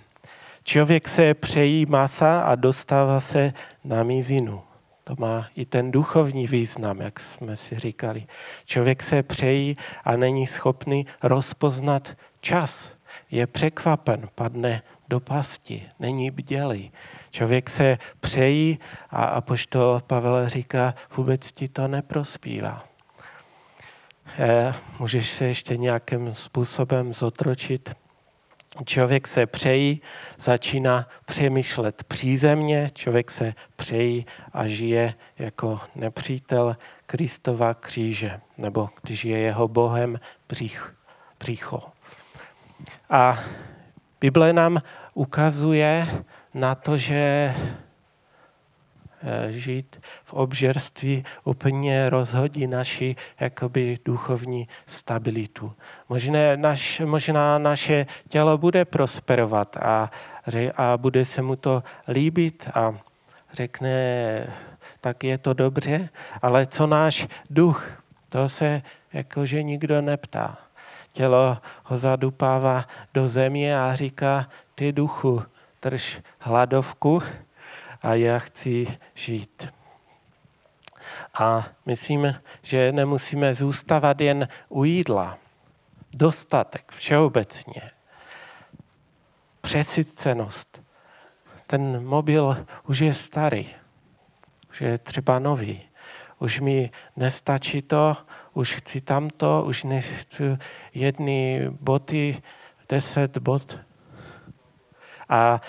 Člověk 0.62 1.08
se 1.08 1.34
přejí 1.34 1.86
masa 1.86 2.40
a 2.40 2.54
dostává 2.54 3.20
se 3.20 3.52
na 3.84 4.02
mizinu. 4.02 4.62
To 5.04 5.14
má 5.18 5.46
i 5.56 5.66
ten 5.66 5.90
duchovní 5.90 6.46
význam, 6.46 7.00
jak 7.00 7.20
jsme 7.20 7.56
si 7.56 7.78
říkali. 7.78 8.26
Člověk 8.64 9.02
se 9.02 9.22
přejí 9.22 9.76
a 10.04 10.16
není 10.16 10.46
schopný 10.46 11.06
rozpoznat 11.22 12.16
čas. 12.40 12.92
Je 13.30 13.46
překvapen, 13.46 14.28
padne 14.34 14.82
do 15.08 15.20
pasti, 15.20 15.88
není 16.00 16.30
bdělý. 16.30 16.92
Člověk 17.30 17.70
se 17.70 17.98
přejí 18.20 18.78
a 19.10 19.24
apoštol 19.24 20.00
Pavel 20.06 20.48
říká, 20.48 20.94
vůbec 21.16 21.52
ti 21.52 21.68
to 21.68 21.88
neprospívá. 21.88 22.84
Eh, 24.38 24.74
můžeš 24.98 25.30
se 25.30 25.44
ještě 25.44 25.76
nějakým 25.76 26.34
způsobem 26.34 27.12
zotročit. 27.12 27.94
Člověk 28.84 29.26
se 29.26 29.46
přejí, 29.46 30.02
začíná 30.38 31.08
přemýšlet 31.24 32.04
přízemně, 32.04 32.90
člověk 32.94 33.30
se 33.30 33.54
přejí 33.76 34.26
a 34.52 34.68
žije 34.68 35.14
jako 35.38 35.80
nepřítel 35.94 36.76
Kristova 37.06 37.74
kříže, 37.74 38.40
nebo 38.58 38.88
když 39.02 39.24
je 39.24 39.38
jeho 39.38 39.68
Bohem 39.68 40.20
přícho. 41.38 41.82
A 43.10 43.38
Bible 44.20 44.52
nám 44.52 44.82
ukazuje 45.14 46.08
na 46.54 46.74
to, 46.74 46.98
že 46.98 47.54
žít 49.48 50.00
v 50.24 50.34
obžerství 50.34 51.24
úplně 51.44 52.10
rozhodí 52.10 52.66
naši 52.66 53.16
jakoby 53.40 53.98
duchovní 54.04 54.68
stabilitu. 54.86 55.72
Možná, 56.08 56.38
naš, 56.56 57.02
možná 57.04 57.58
naše 57.58 58.06
tělo 58.28 58.58
bude 58.58 58.84
prosperovat 58.84 59.76
a, 59.76 60.10
a 60.76 60.96
bude 60.96 61.24
se 61.24 61.42
mu 61.42 61.56
to 61.56 61.82
líbit 62.08 62.70
a 62.74 62.94
řekne, 63.52 64.46
tak 65.00 65.24
je 65.24 65.38
to 65.38 65.52
dobře, 65.52 66.08
ale 66.42 66.66
co 66.66 66.86
náš 66.86 67.28
duch, 67.50 68.02
to 68.28 68.48
se 68.48 68.82
jakože 69.12 69.62
nikdo 69.62 70.02
neptá. 70.02 70.58
Tělo 71.12 71.58
ho 71.84 71.98
zadupává 71.98 72.84
do 73.14 73.28
země 73.28 73.80
a 73.80 73.94
říká, 73.94 74.48
ty 74.74 74.92
duchu, 74.92 75.42
drž 75.82 76.20
hladovku, 76.38 77.22
a 78.02 78.14
já 78.14 78.38
chci 78.38 78.98
žít. 79.14 79.68
A 81.34 81.66
myslím, 81.86 82.34
že 82.62 82.92
nemusíme 82.92 83.54
zůstávat 83.54 84.20
jen 84.20 84.48
u 84.68 84.84
jídla. 84.84 85.38
Dostatek 86.12 86.92
všeobecně. 86.92 87.82
Přesycenost. 89.60 90.82
Ten 91.66 92.06
mobil 92.06 92.66
už 92.86 92.98
je 92.98 93.14
starý, 93.14 93.68
už 94.70 94.80
je 94.80 94.98
třeba 94.98 95.38
nový. 95.38 95.82
Už 96.38 96.60
mi 96.60 96.90
nestačí 97.16 97.82
to, 97.82 98.16
už 98.54 98.74
chci 98.74 99.00
tamto, 99.00 99.64
už 99.66 99.84
nechci 99.84 100.58
jedny 100.94 101.68
boty, 101.80 102.42
deset 102.88 103.38
bot. 103.38 103.80
A 105.28 105.60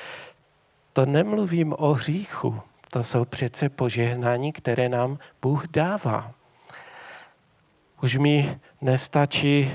to 0.99 1.05
nemluvím 1.05 1.75
o 1.77 1.93
hříchu. 1.93 2.61
To 2.91 3.03
jsou 3.03 3.25
přece 3.25 3.69
požehnání, 3.69 4.51
které 4.51 4.89
nám 4.89 5.19
Bůh 5.41 5.67
dává. 5.67 6.31
Už 8.03 8.17
mi 8.17 8.59
nestačí, 8.81 9.71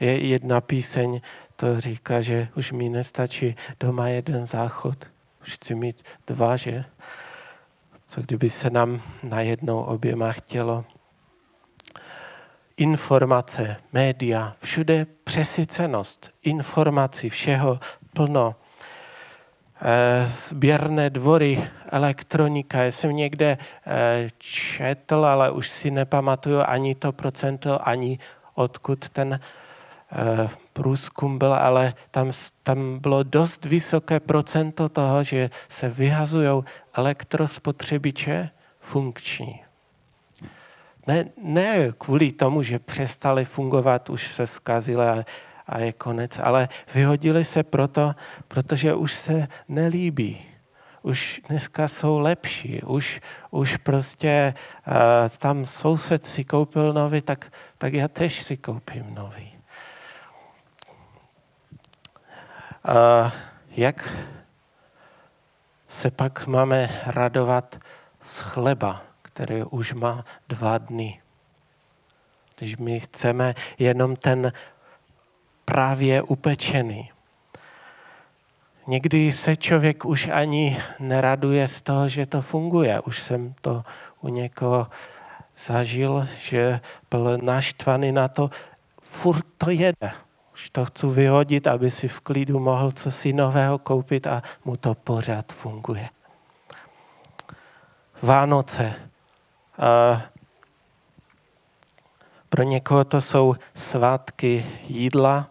je 0.00 0.26
jedna 0.26 0.60
píseň, 0.60 1.20
to 1.56 1.80
říká, 1.80 2.20
že 2.20 2.48
už 2.56 2.72
mi 2.72 2.88
nestačí 2.88 3.56
doma 3.80 4.08
jeden 4.08 4.46
záchod, 4.46 5.06
už 5.42 5.54
chci 5.54 5.74
mít 5.74 6.02
dva, 6.26 6.56
že? 6.56 6.84
Co 8.06 8.20
kdyby 8.20 8.50
se 8.50 8.70
nám 8.70 9.02
najednou 9.22 9.82
oběma 9.82 10.32
chtělo? 10.32 10.84
Informace, 12.76 13.76
média, 13.92 14.56
všude 14.62 15.06
přesycenost, 15.24 16.30
informací, 16.42 17.30
všeho 17.30 17.80
plno. 18.12 18.56
Eh, 19.80 20.26
sběrné 20.26 21.10
dvory, 21.10 21.68
elektronika. 21.92 22.82
Já 22.82 22.92
jsem 22.92 23.16
někde 23.16 23.58
eh, 23.86 24.28
četl, 24.38 25.24
ale 25.24 25.50
už 25.50 25.68
si 25.68 25.90
nepamatuju 25.90 26.62
ani 26.66 26.94
to 26.94 27.12
procento, 27.12 27.88
ani 27.88 28.18
odkud 28.54 29.08
ten 29.08 29.40
eh, 30.12 30.48
průzkum 30.72 31.38
byl, 31.38 31.54
ale 31.54 31.94
tam, 32.10 32.32
tam 32.62 32.98
bylo 32.98 33.22
dost 33.22 33.64
vysoké 33.64 34.20
procento 34.20 34.88
toho, 34.88 35.24
že 35.24 35.50
se 35.68 35.88
vyhazují 35.88 36.62
elektrospotřebiče 36.94 38.50
funkční. 38.80 39.62
Ne, 41.06 41.24
ne 41.42 41.92
kvůli 41.98 42.32
tomu, 42.32 42.62
že 42.62 42.78
přestali 42.78 43.44
fungovat, 43.44 44.10
už 44.10 44.28
se 44.28 44.46
zkazily, 44.46 45.24
a 45.66 45.78
je 45.78 45.92
konec. 45.92 46.38
Ale 46.38 46.68
vyhodili 46.94 47.44
se 47.44 47.62
proto, 47.62 48.14
protože 48.48 48.94
už 48.94 49.12
se 49.12 49.48
nelíbí. 49.68 50.46
Už 51.02 51.40
dneska 51.48 51.88
jsou 51.88 52.18
lepší. 52.18 52.82
Už, 52.82 53.20
už 53.50 53.76
prostě 53.76 54.54
uh, 54.86 54.94
tam 55.38 55.64
soused 55.64 56.24
si 56.24 56.44
koupil 56.44 56.92
nový, 56.92 57.20
tak, 57.20 57.52
tak 57.78 57.92
já 57.94 58.08
tež 58.08 58.42
si 58.42 58.56
koupím 58.56 59.14
nový. 59.14 59.52
Uh, 62.88 63.30
jak 63.70 64.16
se 65.88 66.10
pak 66.10 66.46
máme 66.46 67.02
radovat 67.06 67.78
z 68.22 68.40
chleba, 68.40 69.02
který 69.22 69.62
už 69.62 69.92
má 69.92 70.24
dva 70.48 70.78
dny? 70.78 71.22
Když 72.58 72.76
my 72.76 73.00
chceme 73.00 73.54
jenom 73.78 74.16
ten 74.16 74.52
právě 75.66 76.22
upečený. 76.22 77.10
Někdy 78.86 79.32
se 79.32 79.56
člověk 79.56 80.04
už 80.04 80.28
ani 80.28 80.78
neraduje 80.98 81.68
z 81.68 81.80
toho, 81.80 82.08
že 82.08 82.26
to 82.26 82.42
funguje. 82.42 83.00
Už 83.00 83.18
jsem 83.22 83.54
to 83.60 83.82
u 84.20 84.28
někoho 84.28 84.86
zažil, 85.66 86.28
že 86.40 86.80
byl 87.10 87.38
naštvaný 87.42 88.12
na 88.12 88.28
to, 88.28 88.50
furt 89.02 89.46
to 89.58 89.70
jede. 89.70 90.10
Už 90.54 90.70
to 90.70 90.84
chci 90.84 91.06
vyhodit, 91.06 91.66
aby 91.66 91.90
si 91.90 92.08
v 92.08 92.20
klidu 92.20 92.60
mohl 92.60 92.92
co 92.92 93.10
si 93.10 93.32
nového 93.32 93.78
koupit 93.78 94.26
a 94.26 94.42
mu 94.64 94.76
to 94.76 94.94
pořád 94.94 95.52
funguje. 95.52 96.08
Vánoce. 98.22 98.94
Pro 102.48 102.62
někoho 102.62 103.04
to 103.04 103.20
jsou 103.20 103.54
svátky 103.74 104.66
jídla, 104.88 105.50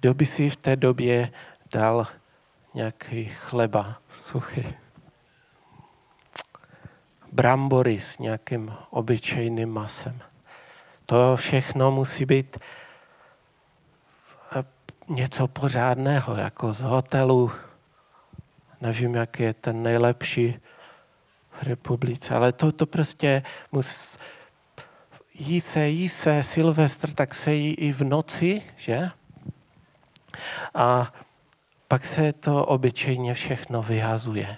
kdo 0.00 0.14
by 0.14 0.26
si 0.26 0.50
v 0.50 0.56
té 0.56 0.76
době 0.76 1.32
dal 1.72 2.06
nějaký 2.74 3.24
chleba 3.24 4.00
suchý? 4.20 4.64
Brambory 7.32 8.00
s 8.00 8.18
nějakým 8.18 8.74
obyčejným 8.90 9.68
masem. 9.68 10.20
To 11.06 11.36
všechno 11.36 11.90
musí 11.90 12.24
být 12.24 12.58
eh, 14.56 14.64
něco 15.08 15.48
pořádného, 15.48 16.36
jako 16.36 16.74
z 16.74 16.80
hotelu. 16.80 17.52
Nevím, 18.80 19.14
jak 19.14 19.40
je 19.40 19.54
ten 19.54 19.82
nejlepší 19.82 20.60
v 21.50 21.62
republice, 21.62 22.34
ale 22.34 22.52
to, 22.52 22.72
to 22.72 22.86
prostě 22.86 23.42
musí, 23.72 24.18
jí 25.34 25.60
se, 25.60 25.88
jí 25.88 26.08
se, 26.08 26.42
Silvestr, 26.42 27.14
tak 27.14 27.34
se 27.34 27.54
jí 27.54 27.74
i 27.74 27.92
v 27.92 28.00
noci, 28.00 28.62
že? 28.76 29.10
A 30.74 31.12
pak 31.88 32.04
se 32.04 32.32
to 32.32 32.66
obyčejně 32.66 33.34
všechno 33.34 33.82
vyhazuje. 33.82 34.56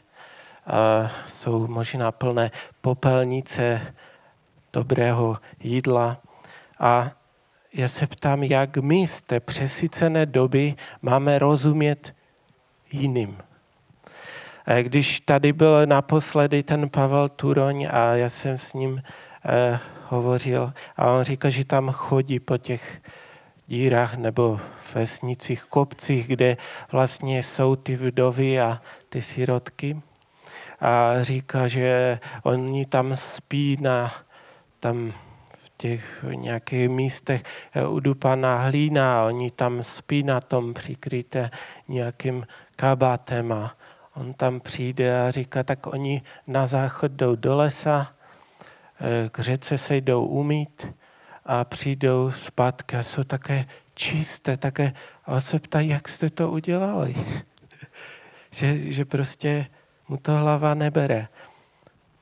A 0.66 1.10
jsou 1.26 1.66
možná 1.66 2.12
plné 2.12 2.50
popelnice 2.80 3.94
dobrého 4.72 5.36
jídla. 5.60 6.18
A 6.78 7.10
já 7.74 7.88
se 7.88 8.06
ptám, 8.06 8.42
jak 8.42 8.76
my 8.76 9.06
z 9.06 9.22
té 9.22 9.40
přesycené 9.40 10.26
doby 10.26 10.74
máme 11.02 11.38
rozumět 11.38 12.14
jiným. 12.92 13.38
když 14.82 15.20
tady 15.20 15.52
byl 15.52 15.86
naposledy 15.86 16.62
ten 16.62 16.88
Pavel 16.88 17.28
Turoň 17.28 17.88
a 17.90 18.14
já 18.14 18.28
jsem 18.28 18.58
s 18.58 18.72
ním 18.72 19.02
eh, 19.44 19.78
hovořil 20.08 20.72
a 20.96 21.10
on 21.10 21.24
říká, 21.24 21.48
že 21.48 21.64
tam 21.64 21.90
chodí 21.90 22.40
po 22.40 22.58
těch 22.58 23.02
dírách 23.72 24.14
nebo 24.14 24.60
vesnicích, 24.94 25.64
kopcích, 25.64 26.28
kde 26.28 26.56
vlastně 26.92 27.42
jsou 27.42 27.76
ty 27.76 27.96
vdovy 27.96 28.60
a 28.60 28.82
ty 29.08 29.22
sirotky. 29.22 30.00
A 30.80 31.22
říká, 31.22 31.68
že 31.68 32.18
oni 32.42 32.86
tam 32.86 33.16
spí 33.16 33.78
na 33.80 34.12
tam 34.80 35.12
v 35.48 35.72
těch 35.76 36.24
nějakých 36.34 36.88
místech 36.88 37.42
udupaná 37.88 38.60
hlína 38.60 39.24
oni 39.24 39.50
tam 39.50 39.82
spí 39.82 40.22
na 40.22 40.40
tom 40.40 40.74
přikryté 40.74 41.50
nějakým 41.88 42.46
kabátem 42.76 43.52
a 43.52 43.76
on 44.14 44.34
tam 44.34 44.60
přijde 44.60 45.22
a 45.22 45.30
říká, 45.30 45.62
tak 45.62 45.86
oni 45.86 46.22
na 46.46 46.66
záchod 46.66 47.12
jdou 47.12 47.36
do 47.36 47.56
lesa, 47.56 48.12
eh, 49.00 49.28
k 49.32 49.38
řece 49.38 49.78
se 49.78 49.96
jdou 49.96 50.26
umít 50.26 50.86
a 51.44 51.64
přijdou 51.64 52.30
zpátky 52.30 52.96
a 52.96 53.02
jsou 53.02 53.24
také 53.24 53.66
čisté, 53.94 54.56
také 54.56 54.92
a 55.24 55.40
se 55.40 55.58
ptají, 55.58 55.88
jak 55.88 56.08
jste 56.08 56.30
to 56.30 56.50
udělali. 56.50 57.14
že, 58.50 58.92
že 58.92 59.04
prostě 59.04 59.66
mu 60.08 60.16
to 60.16 60.36
hlava 60.36 60.74
nebere. 60.74 61.28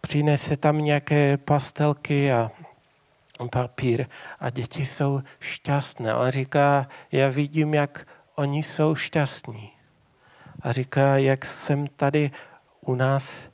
Přinese 0.00 0.56
tam 0.56 0.78
nějaké 0.78 1.36
pastelky 1.36 2.32
a 2.32 2.50
papír 3.48 4.06
a 4.40 4.50
děti 4.50 4.86
jsou 4.86 5.22
šťastné. 5.40 6.14
On 6.14 6.30
říká, 6.30 6.88
já 7.12 7.28
vidím, 7.28 7.74
jak 7.74 8.06
oni 8.34 8.62
jsou 8.62 8.94
šťastní. 8.94 9.70
A 10.62 10.72
říká, 10.72 11.16
jak 11.16 11.44
jsem 11.44 11.86
tady 11.86 12.30
u 12.80 12.94
nás, 12.94 13.50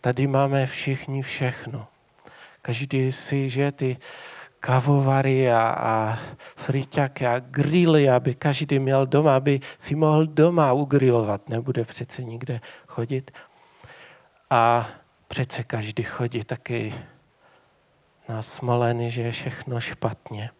tady 0.00 0.26
máme 0.26 0.66
všichni 0.66 1.22
všechno. 1.22 1.86
Každý 2.62 3.12
si, 3.12 3.48
že 3.48 3.72
ty 3.72 3.96
kavovary 4.68 5.48
a, 5.48 5.64
a 5.72 6.18
friťaky 6.36 7.26
a 7.26 7.38
grily, 7.40 8.10
aby 8.10 8.34
každý 8.34 8.78
měl 8.78 9.06
doma, 9.06 9.36
aby 9.36 9.60
si 9.78 9.94
mohl 9.94 10.26
doma 10.26 10.72
ugrilovat. 10.72 11.48
Nebude 11.48 11.84
přece 11.84 12.24
nikde 12.24 12.60
chodit. 12.86 13.30
A 14.50 14.88
přece 15.28 15.64
každý 15.64 16.02
chodí 16.02 16.44
taky 16.44 16.94
na 18.28 18.42
smoleny, 18.42 19.10
že 19.10 19.22
je 19.22 19.32
všechno 19.32 19.80
špatně. 19.80 20.50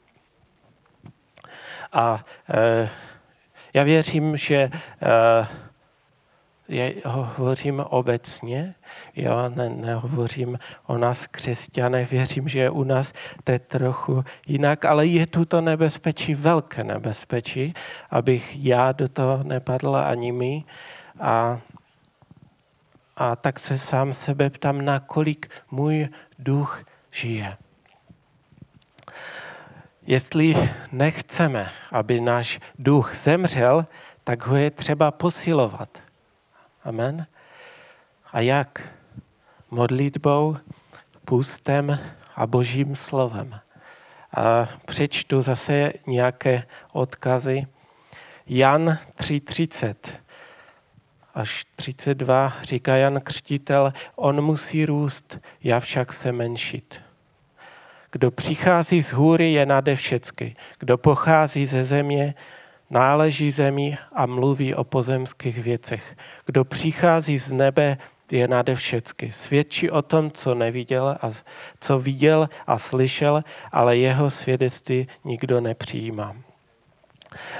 A 1.92 2.24
e, 2.48 2.88
já 3.74 3.82
věřím, 3.84 4.36
že 4.36 4.56
e, 4.56 4.70
já 6.68 6.90
hovořím 7.04 7.80
obecně, 7.80 8.74
já 9.16 9.48
ne, 9.48 9.68
nehovořím 9.68 10.58
o 10.86 10.98
nás 10.98 11.26
křesťanech, 11.26 12.10
věřím, 12.10 12.48
že 12.48 12.70
u 12.70 12.84
nás 12.84 13.12
to 13.44 13.52
je 13.52 13.58
trochu 13.58 14.24
jinak, 14.46 14.84
ale 14.84 15.06
je 15.06 15.26
tu 15.26 15.44
to 15.44 15.60
nebezpečí, 15.60 16.34
velké 16.34 16.84
nebezpečí, 16.84 17.74
abych 18.10 18.64
já 18.64 18.92
do 18.92 19.08
toho 19.08 19.42
nepadla 19.42 20.04
ani 20.04 20.32
my. 20.32 20.64
A, 21.20 21.60
a 23.16 23.36
tak 23.36 23.58
se 23.58 23.78
sám 23.78 24.12
sebe 24.12 24.50
ptám, 24.50 24.84
nakolik 24.84 25.50
můj 25.70 26.08
duch 26.38 26.84
žije. 27.10 27.56
Jestli 30.06 30.70
nechceme, 30.92 31.70
aby 31.92 32.20
náš 32.20 32.60
duch 32.78 33.14
zemřel, 33.14 33.86
tak 34.24 34.46
ho 34.46 34.56
je 34.56 34.70
třeba 34.70 35.10
posilovat. 35.10 36.07
Amen. 36.88 37.26
A 38.32 38.40
jak? 38.40 38.94
Modlitbou, 39.70 40.56
půstem 41.24 41.98
a 42.36 42.46
božím 42.46 42.96
slovem. 42.96 43.60
A 44.36 44.68
přečtu 44.86 45.42
zase 45.42 45.92
nějaké 46.06 46.62
odkazy. 46.92 47.66
Jan 48.46 48.98
3.30 49.16 49.94
až 51.34 51.64
32 51.76 52.52
říká 52.62 52.96
Jan 52.96 53.20
Křtitel, 53.20 53.92
on 54.16 54.42
musí 54.42 54.86
růst, 54.86 55.38
já 55.62 55.80
však 55.80 56.12
se 56.12 56.32
menšit. 56.32 57.02
Kdo 58.10 58.30
přichází 58.30 59.02
z 59.02 59.12
hůry, 59.12 59.52
je 59.52 59.66
nade 59.66 59.96
všecky. 59.96 60.56
Kdo 60.78 60.98
pochází 60.98 61.66
ze 61.66 61.84
země, 61.84 62.34
náleží 62.90 63.50
zemi 63.50 63.98
a 64.12 64.26
mluví 64.26 64.74
o 64.74 64.84
pozemských 64.84 65.58
věcech. 65.58 66.16
Kdo 66.46 66.64
přichází 66.64 67.38
z 67.38 67.52
nebe, 67.52 67.98
je 68.30 68.48
nade 68.48 68.74
všecky. 68.74 69.32
Svědčí 69.32 69.90
o 69.90 70.02
tom, 70.02 70.30
co 70.30 70.54
neviděl 70.54 71.16
a 71.22 71.30
co 71.80 71.98
viděl 71.98 72.48
a 72.66 72.78
slyšel, 72.78 73.44
ale 73.72 73.96
jeho 73.96 74.30
svědectví 74.30 75.08
nikdo 75.24 75.60
nepřijímá. 75.60 76.36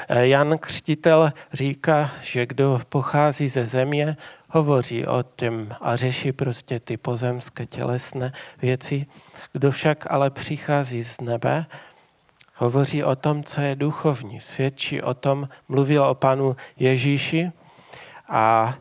Jan 0.09 0.59
Křtitel 0.59 1.33
říká, 1.53 2.11
že 2.23 2.47
kdo 2.47 2.81
pochází 2.89 3.49
ze 3.49 3.67
země, 3.67 4.17
hovoří 4.49 5.07
o 5.07 5.23
tom 5.23 5.69
a 5.81 5.97
řeší 5.97 6.33
prostě 6.33 6.81
ty 6.81 6.97
pozemské 6.97 7.67
tělesné 7.67 8.33
věci. 8.63 9.07
Kdo 9.53 9.71
však 9.71 10.07
ale 10.11 10.31
přichází 10.31 11.05
z 11.05 11.21
nebe, 11.21 11.67
hovoří 12.59 13.05
o 13.05 13.17
tom, 13.17 13.45
co 13.45 13.61
je 13.61 13.77
duchovní. 13.77 14.41
Svědčí 14.41 15.03
o 15.03 15.15
tom, 15.15 15.49
mluvil 15.69 16.05
o 16.05 16.15
panu 16.15 16.57
Ježíši 16.77 17.53
a 18.29 18.75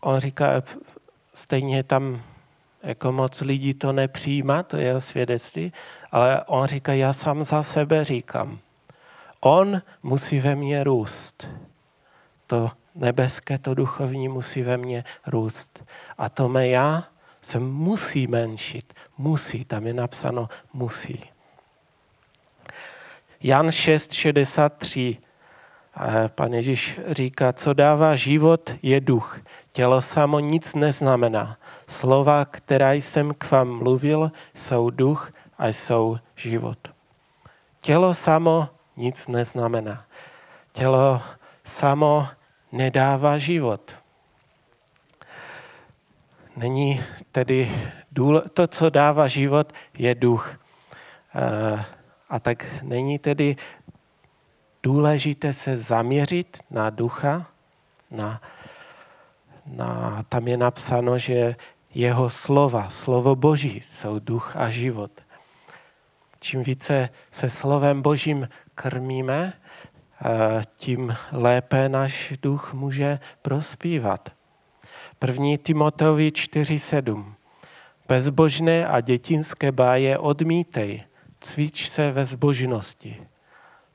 on 0.00 0.20
říká, 0.20 0.62
stejně 1.34 1.82
tam 1.82 2.22
jako 2.82 3.12
moc 3.12 3.40
lidí 3.40 3.74
to 3.74 3.92
nepřijímá, 3.92 4.62
to 4.62 4.76
je 4.76 4.84
jeho 4.84 5.00
svědectví, 5.00 5.72
ale 6.12 6.44
on 6.44 6.66
říká, 6.66 6.92
já 6.92 7.12
sám 7.12 7.44
za 7.44 7.62
sebe 7.62 8.04
říkám, 8.04 8.58
on 9.40 9.82
musí 10.02 10.40
ve 10.40 10.54
mně 10.54 10.84
růst. 10.84 11.48
To 12.46 12.70
nebeské, 12.94 13.58
to 13.58 13.74
duchovní 13.74 14.28
musí 14.28 14.62
ve 14.62 14.76
mně 14.76 15.04
růst. 15.26 15.84
A 16.18 16.28
to 16.28 16.48
mé 16.48 16.68
já 16.68 17.04
se 17.42 17.58
musí 17.60 18.26
menšit. 18.26 18.94
Musí, 19.18 19.64
tam 19.64 19.86
je 19.86 19.94
napsáno 19.94 20.48
musí. 20.72 21.35
Jan 23.42 23.68
6,63. 23.68 25.18
Pan 26.28 26.54
Ježíš 26.54 27.00
říká, 27.08 27.52
co 27.52 27.72
dává 27.72 28.16
život, 28.16 28.70
je 28.82 29.00
duch. 29.00 29.40
Tělo 29.72 30.02
samo 30.02 30.40
nic 30.40 30.74
neznamená. 30.74 31.58
Slova, 31.88 32.44
která 32.44 32.92
jsem 32.92 33.34
k 33.34 33.50
vám 33.50 33.78
mluvil, 33.78 34.32
jsou 34.54 34.90
duch 34.90 35.32
a 35.58 35.68
jsou 35.68 36.18
život. 36.36 36.78
Tělo 37.80 38.14
samo 38.14 38.68
nic 38.96 39.26
neznamená. 39.26 40.04
Tělo 40.72 41.22
samo 41.64 42.28
nedává 42.72 43.38
život. 43.38 43.96
Není 46.56 47.02
tedy 47.32 47.70
to, 48.52 48.66
co 48.66 48.90
dává 48.90 49.28
život, 49.28 49.72
je 49.98 50.14
duch. 50.14 50.58
Eh, 51.34 51.84
a 52.28 52.38
tak 52.38 52.82
není 52.82 53.18
tedy 53.18 53.56
důležité 54.82 55.52
se 55.52 55.76
zaměřit 55.76 56.58
na 56.70 56.90
ducha, 56.90 57.46
na, 58.10 58.42
na, 59.66 60.22
tam 60.28 60.48
je 60.48 60.56
napsáno, 60.56 61.18
že 61.18 61.56
jeho 61.94 62.30
slova, 62.30 62.88
slovo 62.88 63.36
Boží, 63.36 63.82
jsou 63.88 64.18
duch 64.18 64.56
a 64.56 64.70
život. 64.70 65.10
Čím 66.40 66.62
více 66.62 67.08
se 67.30 67.50
slovem 67.50 68.02
Božím 68.02 68.48
krmíme, 68.74 69.52
eh, 69.52 70.62
tím 70.76 71.16
lépe 71.32 71.88
náš 71.88 72.32
duch 72.42 72.74
může 72.74 73.18
prospívat. 73.42 74.30
První 75.18 75.58
Timoteovi 75.58 76.30
4.7. 76.30 77.34
Bezbožné 78.08 78.86
a 78.86 79.00
dětinské 79.00 79.72
báje 79.72 80.18
odmítej, 80.18 81.02
cvič 81.40 81.88
se 81.88 82.12
ve 82.12 82.24
zbožnosti. 82.24 83.26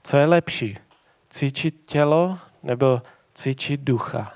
Co 0.04 0.18
je 0.18 0.26
lepší? 0.26 0.78
Cvičit 1.30 1.86
tělo 1.86 2.40
nebo 2.64 3.02
cvičit 3.34 3.82
ducha? 3.82 4.34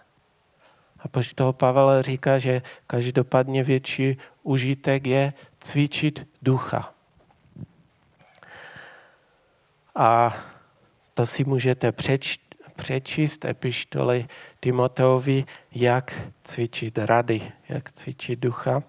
A 0.99 1.07
poštol 1.07 1.53
Pavel 1.53 2.01
říká, 2.01 2.37
že 2.37 2.61
každopádně 2.87 3.63
větší 3.63 4.17
užitek 4.43 5.07
je 5.07 5.33
cvičit 5.59 6.27
ducha. 6.41 6.93
A 9.95 10.37
to 11.13 11.25
si 11.25 11.43
můžete 11.43 11.91
přeč, 11.91 12.39
přečíst 12.75 13.45
epištoly 13.45 14.27
Timoteovi, 14.59 15.45
jak 15.71 16.21
cvičit 16.43 16.97
rady, 16.97 17.51
jak 17.69 17.91
cvičit 17.91 18.39
ducha. 18.39 18.83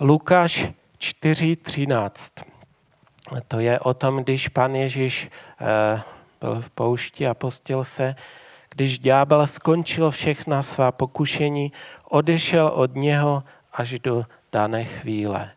Lukáš 0.00 0.66
4.13. 0.98 2.57
To 3.48 3.60
je 3.60 3.80
o 3.80 3.94
tom, 3.94 4.16
když 4.16 4.48
pan 4.48 4.74
Ježíš 4.74 5.30
eh, 5.60 6.02
byl 6.40 6.60
v 6.60 6.70
poušti 6.70 7.26
a 7.26 7.34
postil 7.34 7.84
se, 7.84 8.14
Když 8.70 8.98
ďábel 8.98 9.46
skončil 9.46 10.10
všechna 10.10 10.62
svá 10.62 10.92
pokušení, 10.92 11.72
odešel 12.08 12.66
od 12.66 12.94
něho 12.94 13.42
až 13.72 13.98
do 13.98 14.24
dané 14.52 14.84
chvíle. 14.84 15.50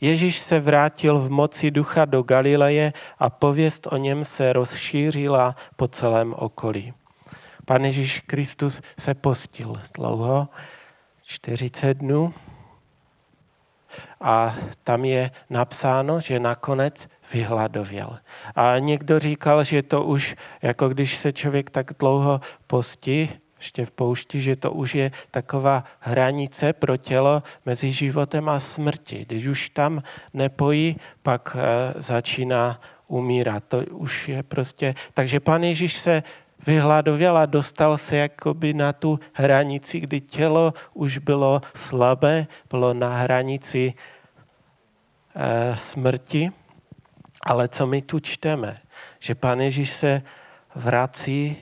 Ježíš 0.00 0.38
se 0.38 0.60
vrátil 0.60 1.18
v 1.18 1.30
moci 1.30 1.70
ducha 1.70 2.04
do 2.04 2.22
Galileje 2.22 2.92
a 3.18 3.30
pověst 3.30 3.86
o 3.90 3.96
něm 3.96 4.24
se 4.24 4.52
rozšířila 4.52 5.56
po 5.76 5.88
celém 5.88 6.34
okolí. 6.38 6.94
Pan 7.64 7.84
Ježíš 7.84 8.20
Kristus 8.20 8.80
se 8.98 9.14
postil 9.14 9.80
dlouho, 9.94 10.48
40 11.22 11.94
dnů, 11.94 12.34
a 14.20 14.56
tam 14.84 15.04
je 15.04 15.30
napsáno, 15.50 16.20
že 16.20 16.40
nakonec 16.40 17.08
vyhladověl. 17.32 18.18
A 18.56 18.78
někdo 18.78 19.18
říkal, 19.18 19.64
že 19.64 19.82
to 19.82 20.02
už, 20.02 20.36
jako 20.62 20.88
když 20.88 21.16
se 21.16 21.32
člověk 21.32 21.70
tak 21.70 21.90
dlouho 21.98 22.40
postí, 22.66 23.30
ještě 23.60 23.86
v 23.86 23.90
poušti, 23.90 24.40
že 24.40 24.56
to 24.56 24.72
už 24.72 24.94
je 24.94 25.10
taková 25.30 25.84
hranice 25.98 26.72
pro 26.72 26.96
tělo 26.96 27.42
mezi 27.66 27.92
životem 27.92 28.48
a 28.48 28.60
smrti. 28.60 29.24
Když 29.28 29.46
už 29.46 29.70
tam 29.70 30.02
nepojí, 30.34 30.96
pak 31.22 31.56
eh, 31.60 32.02
začíná 32.02 32.80
umírat. 33.06 33.64
To 33.68 33.78
už 33.78 34.28
je 34.28 34.42
prostě... 34.42 34.94
Takže 35.14 35.40
pan 35.40 35.64
Ježíš 35.64 35.92
se 35.92 36.22
vyhladověl 36.66 37.38
a 37.38 37.46
dostal 37.46 37.98
se 37.98 38.16
jakoby 38.16 38.74
na 38.74 38.92
tu 38.92 39.20
hranici, 39.32 40.00
kdy 40.00 40.20
tělo 40.20 40.74
už 40.94 41.18
bylo 41.18 41.60
slabé, 41.74 42.46
bylo 42.70 42.94
na 42.94 43.16
hranici 43.16 43.94
e, 45.34 45.76
smrti. 45.76 46.52
Ale 47.46 47.68
co 47.68 47.86
my 47.86 48.02
tu 48.02 48.20
čteme? 48.20 48.78
Že 49.18 49.34
Pan 49.34 49.60
Ježíš 49.60 49.90
se 49.90 50.22
vrací 50.74 51.56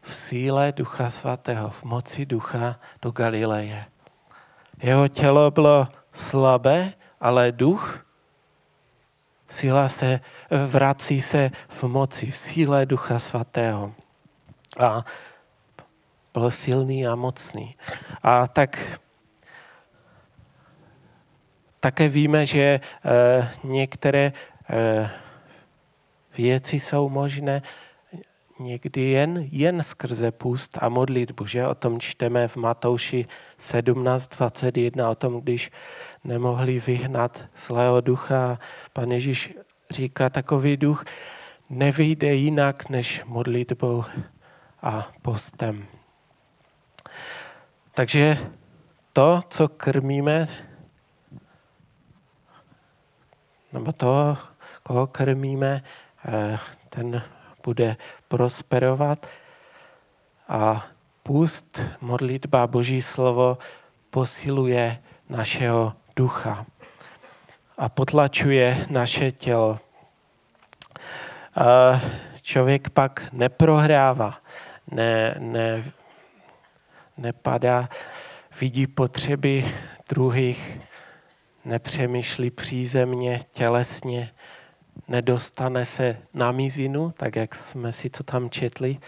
v 0.00 0.14
síle 0.14 0.72
Ducha 0.72 1.10
Svatého, 1.10 1.70
v 1.70 1.84
moci 1.84 2.26
Ducha 2.26 2.80
do 3.02 3.10
Galileje. 3.10 3.84
Jeho 4.82 5.08
tělo 5.08 5.50
bylo 5.50 5.88
slabé, 6.12 6.92
ale 7.20 7.52
duch 7.52 8.06
síla 9.50 9.88
se, 9.88 10.20
vrací 10.66 11.20
se 11.20 11.50
v 11.68 11.82
moci, 11.82 12.30
v 12.30 12.36
síle 12.36 12.86
Ducha 12.86 13.18
Svatého 13.18 13.94
a 14.78 15.04
byl 16.32 16.50
silný 16.50 17.06
a 17.06 17.14
mocný. 17.14 17.74
A 18.22 18.46
tak 18.46 19.00
také 21.80 22.08
víme, 22.08 22.46
že 22.46 22.60
e, 22.60 22.80
některé 23.64 24.32
e, 24.70 25.10
věci 26.36 26.80
jsou 26.80 27.08
možné 27.08 27.62
někdy 28.60 29.00
jen, 29.00 29.48
jen 29.50 29.82
skrze 29.82 30.30
půst 30.30 30.78
a 30.80 30.88
modlitbu. 30.88 31.46
Že? 31.46 31.66
O 31.66 31.74
tom 31.74 32.00
čteme 32.00 32.48
v 32.48 32.56
Matouši 32.56 33.26
17.21, 33.60 35.10
o 35.10 35.14
tom, 35.14 35.40
když 35.40 35.70
nemohli 36.24 36.80
vyhnat 36.80 37.44
zlého 37.56 38.00
ducha. 38.00 38.58
Pan 38.92 39.12
Ježíš 39.12 39.54
říká, 39.90 40.30
takový 40.30 40.76
duch 40.76 41.04
nevyjde 41.70 42.34
jinak 42.34 42.88
než 42.88 43.24
modlitbou 43.24 44.04
a 44.82 45.08
postem. 45.22 45.86
Takže 47.94 48.38
to, 49.12 49.40
co 49.48 49.68
krmíme, 49.68 50.48
nebo 53.72 53.92
to, 53.92 54.38
koho 54.82 55.06
krmíme, 55.06 55.82
eh, 56.24 56.58
ten 56.88 57.22
bude 57.64 57.96
prosperovat 58.28 59.26
a 60.48 60.86
půst, 61.22 61.80
modlitba, 62.00 62.66
boží 62.66 63.02
slovo 63.02 63.58
posiluje 64.10 65.02
našeho 65.28 65.92
ducha 66.16 66.66
a 67.78 67.88
potlačuje 67.88 68.86
naše 68.90 69.32
tělo. 69.32 69.80
A 71.54 72.00
člověk 72.42 72.90
pak 72.90 73.32
neprohrává 73.32 74.42
ne, 74.90 75.34
ne, 75.38 75.92
nepadá, 77.16 77.88
vidí 78.60 78.86
potřeby 78.86 79.74
druhých, 80.08 80.80
nepřemýšlí 81.64 82.50
přízemně, 82.50 83.40
tělesně, 83.52 84.30
nedostane 85.08 85.86
se 85.86 86.18
na 86.34 86.52
mizinu, 86.52 87.10
tak 87.16 87.36
jak 87.36 87.54
jsme 87.54 87.92
si 87.92 88.10
to 88.10 88.22
tam 88.22 88.50
četli. 88.50 88.98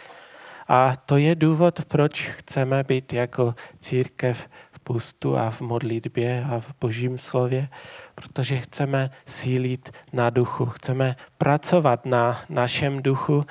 A 0.69 0.97
to 0.97 1.17
je 1.17 1.35
důvod, 1.35 1.85
proč 1.85 2.29
chceme 2.29 2.85
být 2.85 3.13
jako 3.13 3.55
církev 3.81 4.49
v 4.73 4.79
pustu 4.79 5.37
a 5.37 5.51
v 5.51 5.61
modlitbě 5.61 6.45
a 6.51 6.61
v 6.61 6.75
božím 6.81 7.19
slově, 7.19 7.69
protože 8.15 8.59
chceme 8.59 9.11
sílit 9.27 9.93
na 10.13 10.31
duchu, 10.31 10.67
chceme 10.67 11.17
pracovat 11.39 12.07
na 12.07 12.41
našem 12.49 13.03
duchu, 13.03 13.45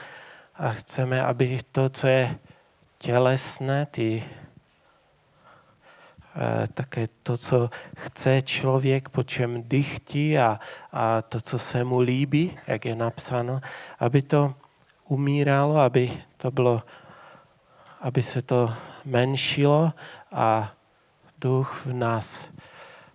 a 0.56 0.70
chceme, 0.70 1.24
aby 1.24 1.60
to, 1.72 1.90
co 1.90 2.08
je 2.08 2.40
tělesné, 2.98 3.86
ty, 3.86 4.24
eh, 6.36 6.68
také 6.74 7.08
to, 7.24 7.38
co 7.38 7.70
chce 7.98 8.42
člověk, 8.42 9.10
po 9.10 9.24
čem 9.24 9.64
dychtí 9.64 10.38
a, 10.38 10.60
a 10.92 11.22
to, 11.22 11.42
co 11.42 11.60
se 11.60 11.84
mu 11.84 12.00
líbí, 12.00 12.58
jak 12.68 12.86
je 12.86 12.96
napsáno, 12.96 13.62
aby 14.00 14.22
to 14.22 14.56
umíralo, 15.08 15.78
aby 15.78 16.24
to 16.38 16.52
bylo, 16.52 16.84
aby 18.02 18.24
se 18.24 18.42
to 18.42 18.74
menšilo 19.06 19.94
a 20.32 20.72
duch 21.38 21.86
v 21.86 21.94
nás, 21.94 22.52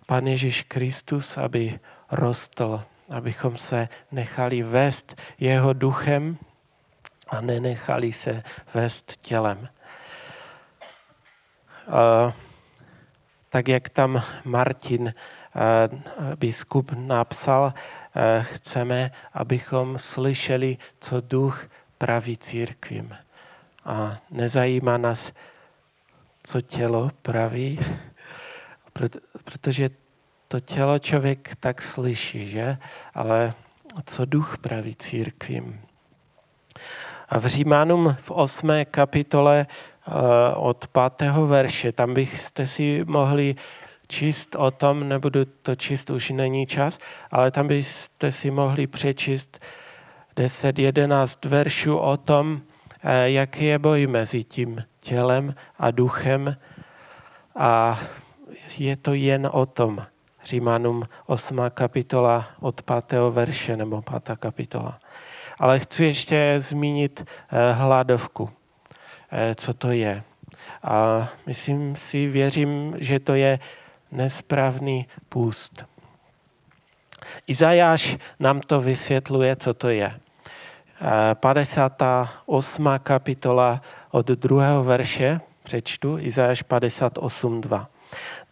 Pan 0.05 0.27
Ježíš 0.27 0.63
Kristus, 0.63 1.37
aby 1.37 1.79
rostl, 2.11 2.83
abychom 3.09 3.57
se 3.57 3.89
nechali 4.11 4.63
vést 4.63 5.21
jeho 5.39 5.73
duchem, 5.73 6.37
a 7.29 7.41
nenechali 7.41 8.13
se 8.13 8.43
vést 8.73 9.17
tělem. 9.21 9.69
tak 13.49 13.67
jak 13.67 13.89
tam 13.89 14.23
Martin, 14.45 15.13
biskup, 16.35 16.91
napsal, 16.91 17.73
chceme, 18.41 19.11
abychom 19.33 19.99
slyšeli, 19.99 20.77
co 20.99 21.21
duch 21.21 21.67
praví 21.97 22.37
církvím. 22.37 23.17
A 23.85 24.17
nezajímá 24.31 24.97
nás, 24.97 25.31
co 26.43 26.61
tělo 26.61 27.11
praví, 27.21 27.79
protože 29.43 29.89
to 30.47 30.59
tělo 30.59 30.99
člověk 30.99 31.55
tak 31.59 31.81
slyší, 31.81 32.49
že? 32.49 32.77
Ale 33.13 33.53
co 34.05 34.25
duch 34.25 34.57
praví 34.57 34.95
církvím. 34.95 35.81
A 37.29 37.39
v 37.39 37.45
Římanům 37.45 38.15
v 38.21 38.31
8. 38.31 38.69
kapitole 38.91 39.67
eh, 39.67 40.11
od 40.55 40.87
5. 41.17 41.31
verše, 41.31 41.91
tam 41.91 42.13
byste 42.13 42.67
si 42.67 43.03
mohli 43.07 43.55
číst 44.07 44.55
o 44.55 44.71
tom, 44.71 45.09
nebudu 45.09 45.45
to 45.61 45.75
číst, 45.75 46.09
už 46.09 46.29
není 46.29 46.67
čas, 46.67 46.99
ale 47.31 47.51
tam 47.51 47.67
byste 47.67 48.31
si 48.31 48.51
mohli 48.51 48.87
přečíst 48.87 49.59
10-11 50.37 51.49
veršů 51.49 51.97
o 51.97 52.17
tom, 52.17 52.61
eh, 53.03 53.29
jaký 53.29 53.65
je 53.65 53.79
boj 53.79 54.07
mezi 54.07 54.43
tím 54.43 54.83
tělem 54.99 55.55
a 55.79 55.91
duchem. 55.91 56.55
A 57.55 57.99
je 58.77 58.95
to 58.95 59.13
jen 59.13 59.49
o 59.51 59.65
tom. 59.65 60.05
Římanům 60.45 61.03
8. 61.25 61.69
kapitola 61.69 62.47
od 62.59 62.81
5. 62.81 63.29
verše, 63.29 63.77
nebo 63.77 64.01
5. 64.01 64.35
kapitola. 64.35 64.99
Ale 65.59 65.79
chci 65.79 66.03
ještě 66.03 66.55
zmínit 66.59 67.25
eh, 67.51 67.73
hladovku. 67.73 68.49
Eh, 69.31 69.55
co 69.55 69.73
to 69.73 69.91
je? 69.91 70.23
A 70.83 71.27
myslím 71.45 71.95
si, 71.95 72.27
věřím, 72.27 72.95
že 72.97 73.19
to 73.19 73.33
je 73.33 73.59
nesprávný 74.11 75.07
půst. 75.29 75.85
Izajáš 77.47 78.17
nám 78.39 78.61
to 78.61 78.81
vysvětluje, 78.81 79.55
co 79.55 79.73
to 79.73 79.89
je. 79.89 80.19
58. 81.33 82.87
Eh, 82.87 82.99
kapitola 82.99 83.81
od 84.11 84.27
druhého 84.27 84.83
verše 84.83 85.39
přečtu, 85.63 86.17
Izajáš 86.19 86.63
58.2. 86.63 87.87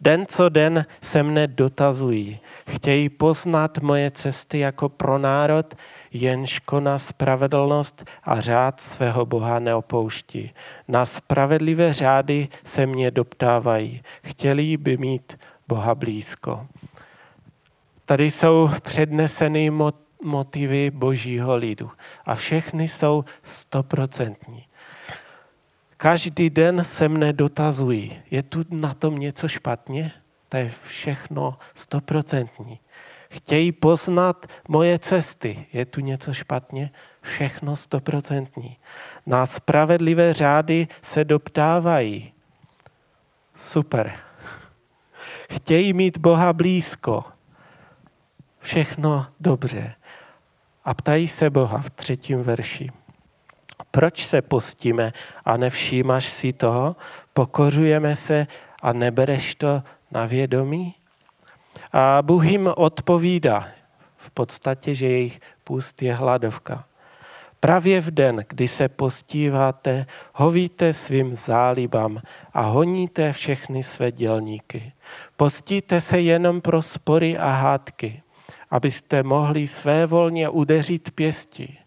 Den 0.02 0.26
co 0.26 0.50
den 0.50 0.86
se 1.02 1.24
mne 1.24 1.48
dotazují, 1.48 2.40
chtějí 2.70 3.10
poznat 3.10 3.78
moje 3.78 4.12
cesty 4.12 4.60
jako 4.60 4.90
pro 4.90 5.18
národ, 5.18 5.76
jenž 6.12 6.60
koná 6.60 7.00
spravedlnost 7.00 8.06
a 8.24 8.42
řád 8.42 8.82
svého 8.82 9.26
Boha 9.26 9.60
neopouští. 9.60 10.52
Na 10.88 11.06
spravedlivé 11.06 11.94
řády 11.94 12.48
se 12.66 12.86
mě 12.86 13.12
doptávají. 13.12 14.02
Chtěli 14.24 14.78
by 14.78 14.98
mít 14.98 15.40
Boha 15.68 15.96
blízko. 15.96 16.68
Tady 18.06 18.32
jsou 18.32 18.70
předneseny 18.82 19.72
motivy 20.24 20.92
božího 20.92 21.56
lidu 21.56 21.92
a 22.26 22.36
všechny 22.36 22.88
jsou 22.88 23.26
stoprocentní. 23.44 24.64
každý 25.98 26.50
den 26.50 26.84
se 26.86 27.10
mne 27.10 27.34
dotazují, 27.34 28.22
je 28.32 28.44
tu 28.44 28.64
na 28.70 28.94
tom 28.94 29.20
něco 29.20 29.48
špatně? 29.48 30.12
To 30.50 30.58
je 30.58 30.70
všechno 30.84 31.58
stoprocentní. 31.76 32.80
Chtějí 33.30 33.72
poznat 33.72 34.46
moje 34.68 35.00
cesty. 35.00 35.66
Je 35.74 35.86
tu 35.86 36.02
něco 36.02 36.34
špatně? 36.34 36.92
Všechno 37.22 37.76
stoprocentní. 37.76 38.78
Na 39.26 39.46
spravedlivé 39.46 40.34
řády 40.34 40.88
se 41.02 41.26
doptávají. 41.26 42.34
Super. 43.56 44.20
Chtějí 45.52 45.94
mít 45.94 46.18
Boha 46.18 46.54
blízko. 46.54 47.26
Všechno 48.60 49.28
dobře. 49.40 49.94
A 50.86 50.94
ptají 50.94 51.28
se 51.28 51.50
Boha 51.50 51.78
v 51.78 51.90
třetím 51.90 52.44
verši. 52.44 52.90
Proč 53.92 54.28
se 54.28 54.42
postíme 54.42 55.14
a 55.46 55.58
nevšímáš 55.58 56.26
si 56.30 56.54
toho? 56.54 56.96
Pokořujeme 57.34 58.16
se 58.16 58.48
a 58.82 58.94
nebereš 58.94 59.56
to 59.56 59.84
na 60.12 60.26
vědomí? 60.26 60.96
A 61.92 62.22
Bůh 62.22 62.46
jim 62.46 62.70
odpovídá 62.76 63.68
v 64.18 64.32
podstatě, 64.32 64.96
že 64.96 65.08
jejich 65.08 65.40
půst 65.64 66.02
je 66.02 66.14
hladovka. 66.14 66.86
Právě 67.60 68.02
v 68.02 68.12
den, 68.12 68.46
kdy 68.50 68.68
se 68.68 68.90
postíváte, 68.90 70.06
hovíte 70.34 70.94
svým 70.94 71.36
zálibám 71.36 72.22
a 72.54 72.62
honíte 72.62 73.34
všechny 73.34 73.84
své 73.84 74.12
dělníky. 74.12 74.94
Postíte 75.38 76.02
se 76.02 76.20
jenom 76.20 76.62
pro 76.62 76.82
spory 76.82 77.38
a 77.38 77.52
hádky, 77.52 78.22
abyste 78.70 79.24
mohli 79.24 79.68
své 79.68 80.06
volně 80.06 80.50
udeřit 80.50 81.12
pěsti. 81.12 81.78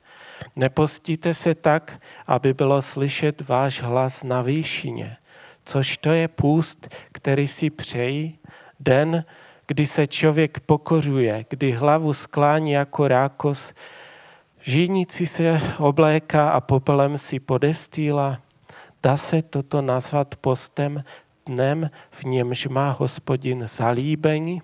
Nepostíte 0.56 1.34
se 1.34 1.54
tak, 1.54 2.02
aby 2.26 2.54
bylo 2.54 2.82
slyšet 2.82 3.48
váš 3.48 3.82
hlas 3.82 4.22
na 4.22 4.42
výšině, 4.42 5.16
což 5.64 5.98
to 5.98 6.10
je 6.10 6.28
půst, 6.28 6.88
který 7.12 7.46
si 7.46 7.70
přejí, 7.70 8.38
den, 8.80 9.24
kdy 9.70 9.86
se 9.86 10.06
člověk 10.06 10.60
pokořuje, 10.60 11.44
kdy 11.48 11.72
hlavu 11.72 12.12
sklání 12.12 12.72
jako 12.72 13.08
rákos, 13.08 13.74
žínící 14.60 15.26
se 15.26 15.60
obléká 15.78 16.50
a 16.50 16.60
popelem 16.60 17.18
si 17.18 17.40
podestýla. 17.40 18.40
Dá 19.02 19.16
se 19.16 19.42
toto 19.42 19.82
nazvat 19.82 20.34
postem 20.36 21.04
dnem, 21.46 21.90
v 22.10 22.24
němž 22.24 22.66
má 22.66 22.90
hospodin 22.90 23.68
zalíbení? 23.68 24.62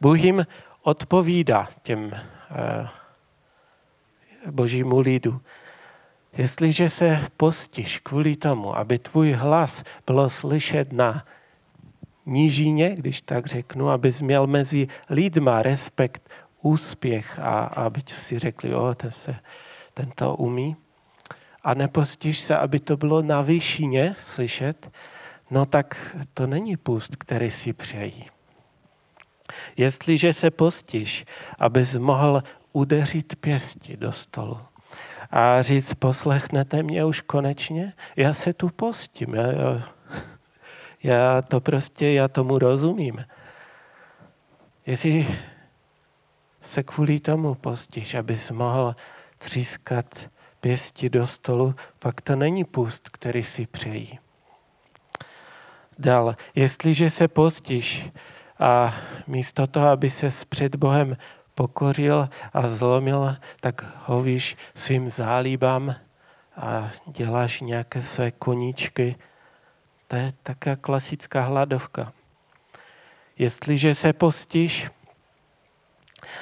Bůh 0.00 0.20
jim 0.20 0.46
odpovídá 0.82 1.68
těm 1.82 2.10
eh, 2.14 2.88
božímu 4.50 5.00
lidu. 5.00 5.40
Jestliže 6.36 6.90
se 6.90 7.28
postiš 7.36 7.98
kvůli 7.98 8.36
tomu, 8.36 8.76
aby 8.76 8.98
tvůj 8.98 9.32
hlas 9.32 9.82
bylo 10.06 10.30
slyšet 10.30 10.92
na 10.92 11.24
nížině, 12.26 12.94
když 12.94 13.20
tak 13.20 13.46
řeknu, 13.46 13.90
abys 13.90 14.20
měl 14.20 14.46
mezi 14.46 14.88
lidma 15.10 15.62
respekt, 15.62 16.30
úspěch 16.62 17.38
a 17.38 17.58
aby 17.64 18.00
si 18.06 18.38
řekli, 18.38 18.74
o, 18.74 18.94
ten, 18.94 19.10
se, 19.10 19.36
ten 19.94 20.10
to 20.14 20.34
umí. 20.36 20.76
A 21.62 21.74
nepostiš 21.74 22.38
se, 22.38 22.56
aby 22.56 22.80
to 22.80 22.96
bylo 22.96 23.22
na 23.22 23.42
výšině 23.42 24.14
slyšet, 24.18 24.90
no 25.50 25.66
tak 25.66 26.16
to 26.34 26.46
není 26.46 26.76
pust, 26.76 27.16
který 27.16 27.50
si 27.50 27.72
přejí. 27.72 28.24
Jestliže 29.76 30.32
se 30.32 30.50
postiš, 30.50 31.24
abys 31.58 31.94
mohl 31.96 32.42
udeřit 32.72 33.36
pěsti 33.36 33.96
do 33.96 34.12
stolu 34.12 34.58
a 35.30 35.62
říct, 35.62 35.94
poslechnete 35.94 36.82
mě 36.82 37.04
už 37.04 37.20
konečně, 37.20 37.92
já 38.16 38.34
se 38.34 38.52
tu 38.52 38.68
postím, 38.68 39.34
já, 39.34 39.52
já, 39.52 39.88
já 41.06 41.42
to 41.42 41.60
prostě, 41.60 42.12
já 42.12 42.28
tomu 42.28 42.58
rozumím. 42.58 43.24
Jestli 44.86 45.26
se 46.60 46.82
kvůli 46.82 47.20
tomu 47.20 47.54
postíš, 47.54 48.14
abys 48.14 48.50
mohl 48.50 48.96
třískat 49.38 50.30
pěsti 50.60 51.10
do 51.10 51.26
stolu, 51.26 51.74
pak 51.98 52.20
to 52.20 52.36
není 52.36 52.64
pust, 52.64 53.08
který 53.08 53.42
si 53.42 53.66
přejí. 53.66 54.18
Dál, 55.98 56.36
jestliže 56.54 57.10
se 57.10 57.28
postíš 57.28 58.10
a 58.58 58.94
místo 59.26 59.66
toho, 59.66 59.88
aby 59.88 60.10
se 60.10 60.28
před 60.48 60.76
Bohem 60.76 61.16
pokoril 61.54 62.28
a 62.52 62.68
zlomil, 62.68 63.36
tak 63.60 63.84
hovíš 64.04 64.56
svým 64.74 65.10
zálibám 65.10 65.94
a 66.56 66.90
děláš 67.06 67.60
nějaké 67.60 68.02
své 68.02 68.30
koníčky. 68.30 69.16
To 70.08 70.16
je 70.16 70.32
taká 70.42 70.76
klasická 70.76 71.40
hladovka. 71.40 72.12
Jestliže 73.38 73.94
se 73.94 74.12
postíš, 74.12 74.90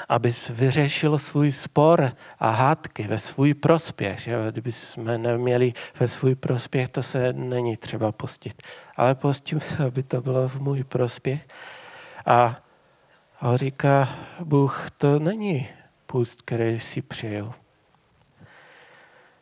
abys 0.09 0.49
vyřešil 0.49 1.19
svůj 1.19 1.53
spor 1.53 2.13
a 2.39 2.51
hádky 2.51 3.03
ve 3.03 3.19
svůj 3.19 3.55
prospěch. 3.55 4.21
Že? 4.21 4.37
Kdyby 4.51 4.73
jsme 4.73 5.19
neměli 5.19 5.73
ve 6.01 6.09
svůj 6.09 6.35
prospěch, 6.35 6.89
to 6.89 7.03
se 7.03 7.33
není 7.33 7.77
třeba 7.77 8.13
postit. 8.13 8.63
Ale 8.97 9.15
postím 9.15 9.61
se, 9.61 9.85
aby 9.85 10.03
to 10.03 10.21
bylo 10.21 10.49
v 10.49 10.61
můj 10.61 10.85
prospěch. 10.85 11.47
A 12.27 12.65
a 13.41 13.57
říká 13.57 14.09
Bůh, 14.41 14.91
to 14.99 15.19
není 15.19 15.69
půst, 16.07 16.43
který 16.43 16.81
si 16.81 17.03
přeju. 17.03 17.55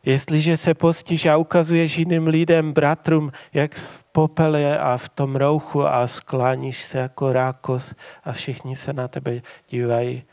Jestliže 0.05 0.57
se 0.57 0.73
postíš 0.73 1.25
a 1.25 1.37
ukazuješ 1.37 1.97
jiným 1.97 2.27
lidem, 2.27 2.73
bratrům, 2.73 3.31
jak 3.53 3.75
v 3.75 4.03
popele 4.03 4.79
a 4.79 4.97
v 4.97 5.09
tom 5.09 5.35
rouchu 5.35 5.87
a 5.87 6.07
skláníš 6.07 6.83
se 6.83 6.97
jako 6.97 7.33
rákos 7.33 7.93
a 8.23 8.31
všichni 8.31 8.75
se 8.75 8.93
na 8.93 9.07
tebe 9.07 9.41
dívají, 9.69 10.23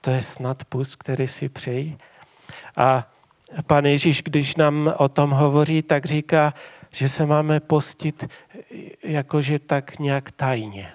to 0.00 0.10
je 0.10 0.22
snad 0.22 0.64
půst, 0.64 0.96
který 0.96 1.26
si 1.26 1.48
přejí. 1.48 1.98
A 2.76 3.10
pan 3.66 3.86
Ježíš, 3.86 4.22
když 4.22 4.56
nám 4.56 4.94
o 4.96 5.08
tom 5.08 5.30
hovoří, 5.30 5.82
tak 5.82 6.04
říká, 6.04 6.54
že 6.90 7.08
se 7.08 7.26
máme 7.26 7.60
postit 7.60 8.28
jakože 9.02 9.58
tak 9.58 9.98
nějak 9.98 10.30
tajně 10.30 10.92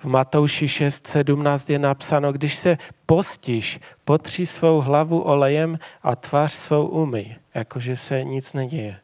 v 0.00 0.04
Matouši 0.04 0.66
6.17 0.66 1.72
je 1.72 1.78
napsáno, 1.78 2.32
když 2.32 2.54
se 2.54 2.78
postíš, 3.06 3.80
potří 4.04 4.46
svou 4.46 4.80
hlavu 4.80 5.20
olejem 5.20 5.78
a 6.02 6.16
tvář 6.16 6.52
svou 6.52 6.86
umyj, 6.86 7.36
jakože 7.54 7.96
se 7.96 8.24
nic 8.24 8.52
neděje. 8.52 8.96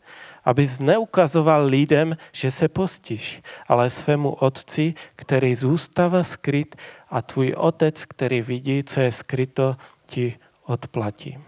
Aby 0.45 0.69
neukazoval 0.81 1.67
lidem, 1.67 2.17
že 2.33 2.51
se 2.51 2.69
postíš, 2.69 3.43
ale 3.69 3.91
svému 3.91 4.31
otci, 4.31 4.95
který 5.17 5.55
zůstává 5.55 6.23
skryt 6.23 6.77
a 7.11 7.23
tvůj 7.23 7.55
otec, 7.57 8.05
který 8.05 8.41
vidí, 8.41 8.85
co 8.85 9.01
je 9.01 9.13
skryto, 9.13 9.77
ti 10.07 10.35
odplatí. 10.65 11.39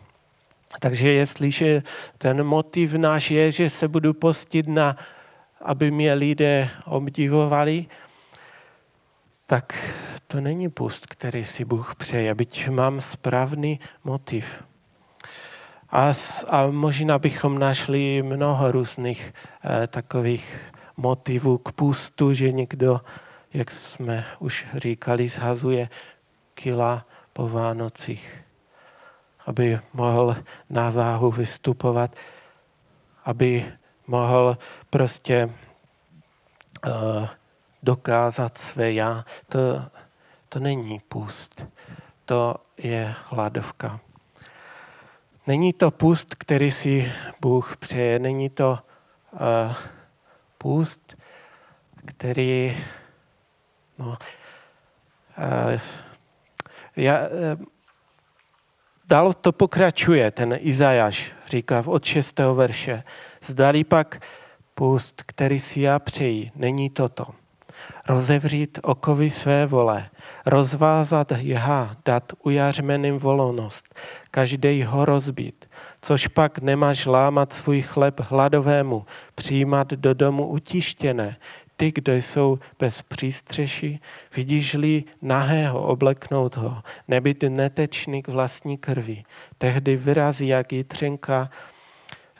Takže 0.80 1.12
jestliže 1.12 1.82
ten 2.18 2.42
motiv 2.42 2.94
náš 2.94 3.30
je, 3.30 3.52
že 3.52 3.70
se 3.70 3.88
budu 3.88 4.14
postit 4.14 4.68
na, 4.68 4.96
aby 5.61 5.90
mě 5.90 6.14
lidé 6.14 6.70
obdivovali, 6.87 7.87
tak 9.50 9.94
to 10.26 10.40
není 10.40 10.68
pust, 10.68 11.06
který 11.06 11.44
si 11.44 11.64
Bůh 11.64 11.94
přeje, 11.94 12.34
byť 12.34 12.68
mám 12.68 13.00
správný 13.00 13.80
motiv. 14.04 14.64
A, 15.90 16.12
a 16.48 16.66
možná 16.66 17.18
bychom 17.18 17.58
našli 17.58 18.22
mnoho 18.22 18.72
různých 18.72 19.34
eh, 19.64 19.87
takových 19.87 20.72
motivů 20.96 21.58
k 21.58 21.72
pustu, 21.72 22.32
že 22.32 22.52
někdo, 22.52 23.00
jak 23.54 23.70
jsme 23.70 24.24
už 24.38 24.66
říkali, 24.74 25.28
zhazuje 25.28 25.88
kila 26.54 27.06
po 27.32 27.48
Vánocích, 27.48 28.44
aby 29.46 29.80
mohl 29.92 30.37
na 30.70 30.90
váhu 30.90 31.30
vystupovat, 31.30 32.16
aby 33.24 33.72
mohl 34.06 34.58
prostě 34.90 35.50
uh, 36.87 37.28
dokázat 37.82 38.58
své 38.58 38.92
já, 38.92 39.24
to, 39.48 39.58
to 40.48 40.58
není 40.58 41.00
pust, 41.08 41.66
to 42.24 42.56
je 42.76 43.14
hladovka. 43.24 44.00
Není 45.46 45.72
to 45.72 45.90
pust, 45.90 46.34
který 46.34 46.70
si 46.70 47.12
Bůh 47.40 47.76
přeje, 47.76 48.18
není 48.18 48.50
to 48.50 48.78
uh, 49.32 49.74
pust, 50.59 51.16
který 52.05 52.76
no, 53.98 54.09
uh, 54.09 55.80
já, 56.96 57.18
uh, 57.20 57.64
dál 59.05 59.32
to 59.32 59.53
pokračuje, 59.53 60.30
ten 60.30 60.57
Izajáš 60.61 61.32
říká 61.46 61.82
od 61.86 62.05
6. 62.05 62.38
verše. 62.55 63.03
Zdali 63.42 63.84
pak 63.84 64.20
pust, 64.74 65.22
který 65.26 65.61
si 65.61 65.80
já 65.80 65.98
přeji, 65.98 66.53
není 66.55 66.90
toto 66.90 67.26
rozevřít 68.09 68.78
okovy 68.82 69.30
své 69.30 69.66
vole, 69.66 70.09
rozvázat 70.46 71.32
jha, 71.36 71.96
dát 72.04 72.32
ujařmeným 72.42 73.18
volnost, 73.18 73.94
každý 74.30 74.82
ho 74.82 75.04
rozbít, 75.04 75.70
což 76.00 76.26
pak 76.26 76.59
nemáš 76.59 77.06
lámat 77.06 77.52
svůj 77.52 77.82
chleb 77.82 78.20
hladovému, 78.20 79.06
přijímat 79.34 79.90
do 79.90 80.14
domu 80.14 80.46
utištěné, 80.46 81.36
ty, 81.78 81.92
kdo 81.94 82.14
jsou 82.14 82.59
bez 82.78 83.02
přístřeší, 83.02 84.00
vidíš-li 84.36 85.04
nahého 85.22 85.82
obleknout 85.82 86.56
ho, 86.56 86.82
nebyt 87.09 87.42
netečný 87.42 88.22
k 88.22 88.28
vlastní 88.28 88.78
krvi. 88.78 89.22
Tehdy 89.59 89.96
vyrazí, 89.96 90.46
jak 90.48 90.72
jitřenka, 90.72 91.50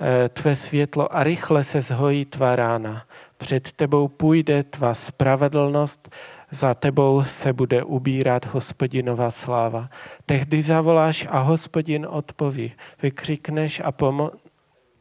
eh, 0.01 0.29
tvé 0.29 0.57
světlo 0.57 1.17
a 1.17 1.25
rychle 1.25 1.65
se 1.65 1.81
zhojí 1.81 2.25
tvá 2.25 2.57
rána. 2.57 3.03
Před 3.39 3.73
tebou 3.73 4.09
půjde 4.09 4.63
tvá 4.63 4.95
spravedlnost, 4.95 6.09
za 6.51 6.75
tebou 6.75 7.25
se 7.25 7.53
bude 7.53 7.83
ubírat 7.83 8.45
hospodinová 8.47 9.31
sláva. 9.31 9.89
Tehdy 10.27 10.63
zavoláš 10.63 11.27
a 11.31 11.39
hospodin 11.39 12.07
odpoví. 12.11 12.73
Vykřikneš 13.03 13.81
a 13.85 13.93
pomo- 13.93 14.31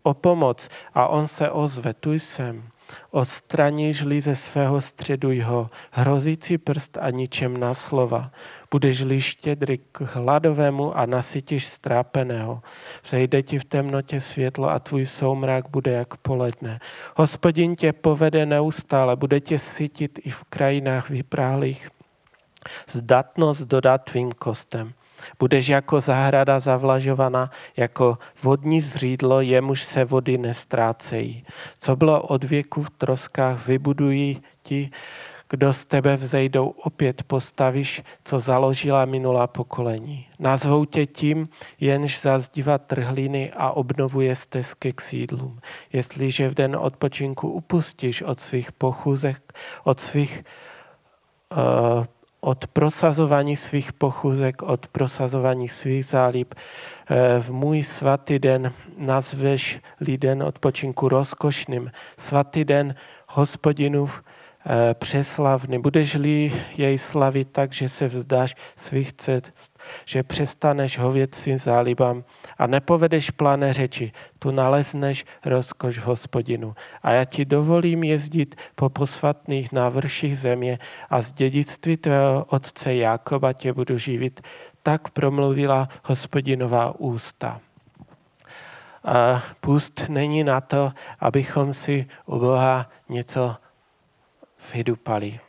o 0.04 0.14
pomoc 0.14 0.70
a 0.94 1.08
on 1.08 1.28
se 1.28 1.50
ozve. 1.50 1.94
Tu 1.94 2.14
jsem. 2.14 2.64
Odstraníš-li 3.12 4.22
ze 4.22 4.36
svého 4.36 4.82
středu 4.82 5.32
jeho 5.32 5.70
hrozící 5.92 6.58
prst 6.58 6.98
a 7.02 7.10
ničem 7.10 7.58
na 7.58 7.74
slova. 7.74 8.32
Budeš-li 8.72 9.22
štědry 9.22 9.78
k 9.92 10.02
hladovému 10.02 10.98
a 10.98 11.06
nasytíš 11.06 11.66
strápeného. 11.66 12.62
Vzejde 13.04 13.44
ti 13.44 13.60
v 13.60 13.66
temnotě 13.66 14.22
světlo 14.22 14.70
a 14.70 14.80
tvůj 14.80 15.06
soumrak 15.06 15.70
bude 15.70 15.92
jak 15.92 16.18
poledne. 16.18 16.80
Hospodin 17.16 17.76
tě 17.76 17.94
povede 17.94 18.46
neustále, 18.46 19.16
bude 19.16 19.40
tě 19.40 19.60
sytit 19.60 20.20
i 20.24 20.30
v 20.30 20.44
krajinách 20.44 21.10
vypráhlých. 21.10 21.90
Zdatnost 22.90 23.62
dodat 23.62 23.98
tvým 23.98 24.32
kostem. 24.32 24.94
Budeš 25.39 25.68
jako 25.68 26.01
zahrada 26.01 26.59
zavlažovaná, 26.59 27.51
jako 27.78 28.18
vodní 28.43 28.82
zřídlo, 28.82 29.41
jemuž 29.41 29.84
se 29.84 30.05
vody 30.05 30.38
nestrácejí. 30.38 31.45
Co 31.80 31.95
bylo 31.95 32.22
od 32.22 32.43
věku 32.43 32.84
v 32.84 32.89
troskách, 32.89 33.68
vybudují 33.68 34.41
ti, 34.63 34.91
kdo 35.49 35.74
z 35.74 35.86
tebe 35.86 36.15
vzejdou, 36.15 36.68
opět 36.70 37.24
postavíš, 37.24 38.03
co 38.24 38.39
založila 38.39 39.05
minulá 39.05 39.47
pokolení. 39.47 40.28
Nazvou 40.39 40.86
tě 40.86 41.05
tím, 41.05 41.49
jenž 41.80 42.22
zazdívá 42.22 42.78
trhliny 42.78 43.51
a 43.57 43.72
obnovuje 43.72 44.36
stezky 44.36 44.93
k 44.93 45.01
sídlům. 45.01 45.59
Jestliže 45.93 46.49
v 46.49 46.53
den 46.53 46.76
odpočinku 46.76 47.49
upustíš 47.49 48.22
od 48.22 48.39
svých 48.39 48.72
pochůzek, 48.72 49.53
od 49.84 49.99
svých 49.99 50.43
uh, 51.51 52.05
od 52.42 52.68
prosazování 52.68 53.56
svých 53.56 53.94
pochůzek, 53.94 54.62
od 54.62 54.88
prosazování 54.88 55.68
svých 55.70 56.06
zálib. 56.06 56.56
Eh, 57.10 57.40
v 57.40 57.52
můj 57.52 57.84
svatý 57.84 58.40
den 58.40 58.74
nazveš 58.98 59.82
liden 60.02 60.44
odpočinku 60.44 61.10
rozkošným. 61.10 61.92
Svatý 62.18 62.66
den 62.66 62.96
hospodinův 63.28 64.22
Eh, 64.70 64.94
přeslavný. 64.94 65.80
Budeš-li 65.80 66.52
jej 66.78 66.98
slavit 66.98 67.48
tak, 67.52 67.74
že 67.74 67.90
se 67.90 68.08
vzdáš 68.08 68.56
svých 68.76 69.14
cest, 69.14 69.76
že 70.06 70.24
přestaneš 70.24 70.98
hovět 70.98 71.36
svým 71.36 71.58
zálibám 71.58 72.24
a 72.58 72.68
nepovedeš 72.68 73.30
plané 73.30 73.74
řeči, 73.74 74.12
tu 74.40 74.52
nalezneš 74.52 75.26
rozkoš 75.46 75.98
v 75.98 76.06
hospodinu. 76.06 76.76
A 77.04 77.12
já 77.12 77.26
ti 77.26 77.46
dovolím 77.46 78.04
jezdit 78.04 78.56
po 78.76 78.90
posvatných 78.90 79.72
návrších 79.72 80.40
země 80.40 80.80
a 81.10 81.22
z 81.22 81.32
dědictví 81.32 81.98
tvého 81.98 82.46
otce 82.50 82.96
Jákoba 82.96 83.54
tě 83.54 83.74
budu 83.74 83.98
živit. 83.98 84.42
Tak 84.84 85.10
promluvila 85.10 85.90
hospodinová 86.04 87.00
ústa. 87.00 87.62
A 89.04 89.44
pust 89.62 90.10
není 90.10 90.44
na 90.44 90.62
to, 90.62 90.92
abychom 91.20 91.74
si 91.74 92.06
u 92.26 92.40
Boha 92.40 92.90
něco 93.10 93.56
vydupali. 94.74 95.40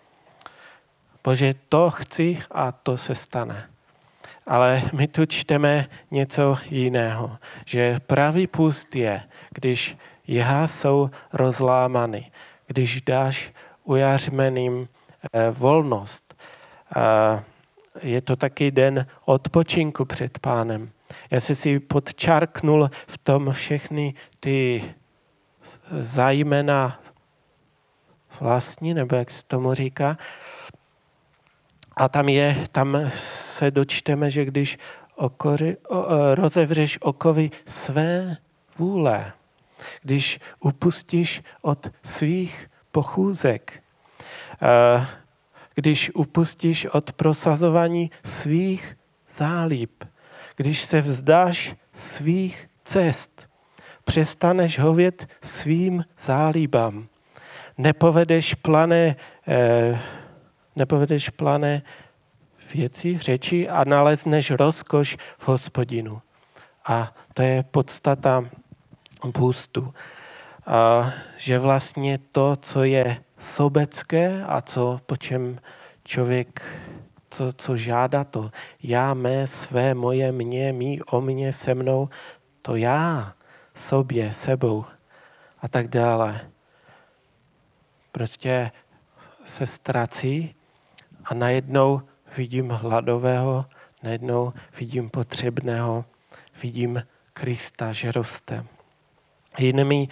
Bože, 1.25 1.55
to 1.69 1.91
chci 1.91 2.43
a 2.51 2.73
to 2.73 2.97
se 2.97 3.15
stane. 3.15 3.71
Ale 4.49 4.83
my 4.93 5.09
tu 5.09 5.27
čteme 5.27 5.87
něco 6.11 6.59
jiného, 6.71 7.37
že 7.65 7.97
pravý 8.07 8.47
pust 8.47 8.97
je, 8.97 9.23
když 9.51 9.97
jehá 10.27 10.67
jsou 10.67 11.11
rozlámany, 11.33 12.31
když 12.67 13.03
dáš 13.03 13.53
ujařmeným 13.85 14.89
eh, 15.33 15.51
volnost. 15.51 16.35
Je 18.03 18.21
to 18.21 18.37
taky 18.37 18.71
den 18.71 19.07
odpočinku 19.25 20.05
před 20.05 20.39
pánem. 20.39 20.91
Já 21.31 21.41
se 21.41 21.55
si 21.55 21.81
podčarknul 21.81 22.91
v 23.07 23.19
tom 23.19 23.53
všechny 23.53 24.15
ty 24.41 24.85
zájmena 25.91 27.01
vlastní, 28.41 28.95
nebo 28.95 29.17
jak 29.17 29.31
se 29.31 29.43
tomu 29.45 29.75
říká. 29.75 30.17
A 31.99 32.09
tam, 32.09 32.29
je, 32.29 32.67
tam 32.73 33.11
se 33.15 33.71
dočteme, 33.71 34.31
že 34.31 34.45
když 34.45 34.79
okory, 35.17 35.77
o, 35.89 36.07
rozevřeš 36.35 36.99
okovy 37.03 37.51
své 37.67 38.37
vůle, 38.77 39.33
když 40.03 40.41
upustíš 40.61 41.43
od 41.63 41.91
svých 42.03 42.71
pochůzek, 42.91 43.83
když 45.75 46.11
upustíš 46.15 46.87
od 46.87 47.13
prosazování 47.13 48.11
svých 48.25 48.97
zálib, 49.37 50.05
když 50.57 50.81
se 50.81 51.01
vzdáš 51.01 51.77
svých 51.95 52.69
cest, 52.85 53.49
přestaneš 54.05 54.79
hovět 54.79 55.27
svým 55.43 56.05
zálibám, 56.25 57.07
nepovedeš 57.79 58.55
plané, 58.55 59.17
eh, 59.49 59.99
nepovedeš 60.79 61.31
plané 61.31 61.83
věci, 62.75 63.19
řeči 63.19 63.69
a 63.69 63.85
nalezneš 63.85 64.51
rozkoš 64.51 65.17
v 65.39 65.49
hospodinu. 65.49 66.23
A 66.87 67.15
to 67.35 67.43
je 67.43 67.63
podstata 67.63 68.45
půstu. 69.33 69.95
A 70.67 71.13
že 71.37 71.59
vlastně 71.59 72.19
to, 72.33 72.57
co 72.57 72.85
je 72.85 73.23
sobecké 73.39 74.45
a 74.45 74.61
co, 74.61 75.01
po 75.07 75.17
čem 75.17 75.59
člověk, 76.05 76.63
co, 77.31 77.53
co 77.53 77.77
žádá 77.77 78.25
to, 78.25 78.51
já, 78.83 79.15
mé, 79.15 79.47
své, 79.47 79.95
moje, 79.95 80.33
mě, 80.33 80.73
mý, 80.73 81.03
o 81.03 81.21
mě, 81.21 81.53
se 81.53 81.75
mnou, 81.75 82.09
to 82.63 82.77
já, 82.77 83.35
sobě, 83.75 84.33
sebou 84.33 84.85
a 85.61 85.69
tak 85.69 85.89
dále 85.89 86.41
prostě 88.13 88.71
se 89.45 89.67
ztrací 89.67 90.55
a 91.29 91.35
najednou 91.35 92.03
vidím 92.37 92.71
hladového, 92.71 93.67
najednou 94.03 94.53
vidím 94.79 95.11
potřebného, 95.11 96.05
vidím 96.63 97.03
Krista, 97.33 97.93
že 97.93 98.13
roste. 98.13 98.65
Jinými 99.59 100.09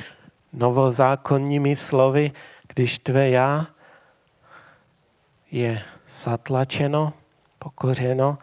novozákonními 0.53 1.77
slovy, 1.77 2.33
když 2.75 2.99
tvé 2.99 3.31
já 3.31 3.67
je 5.51 5.83
zatlačeno, 6.25 7.13
pokořeno, 7.59 8.39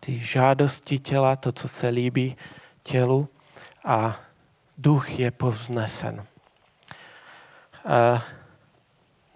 ty 0.00 0.18
žádosti 0.18 0.98
těla, 0.98 1.36
to, 1.36 1.52
co 1.52 1.68
se 1.68 1.88
líbí 1.88 2.36
tělu 2.82 3.28
a 3.84 4.16
duch 4.78 5.18
je 5.18 5.30
povznesen. 5.30 6.26
A 7.86 8.22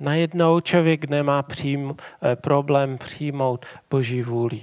najednou 0.00 0.60
člověk 0.60 1.04
nemá 1.04 1.42
přijm, 1.42 1.96
eh, 2.22 2.36
problém 2.36 2.98
přijmout 2.98 3.66
Boží 3.90 4.22
vůli. 4.22 4.62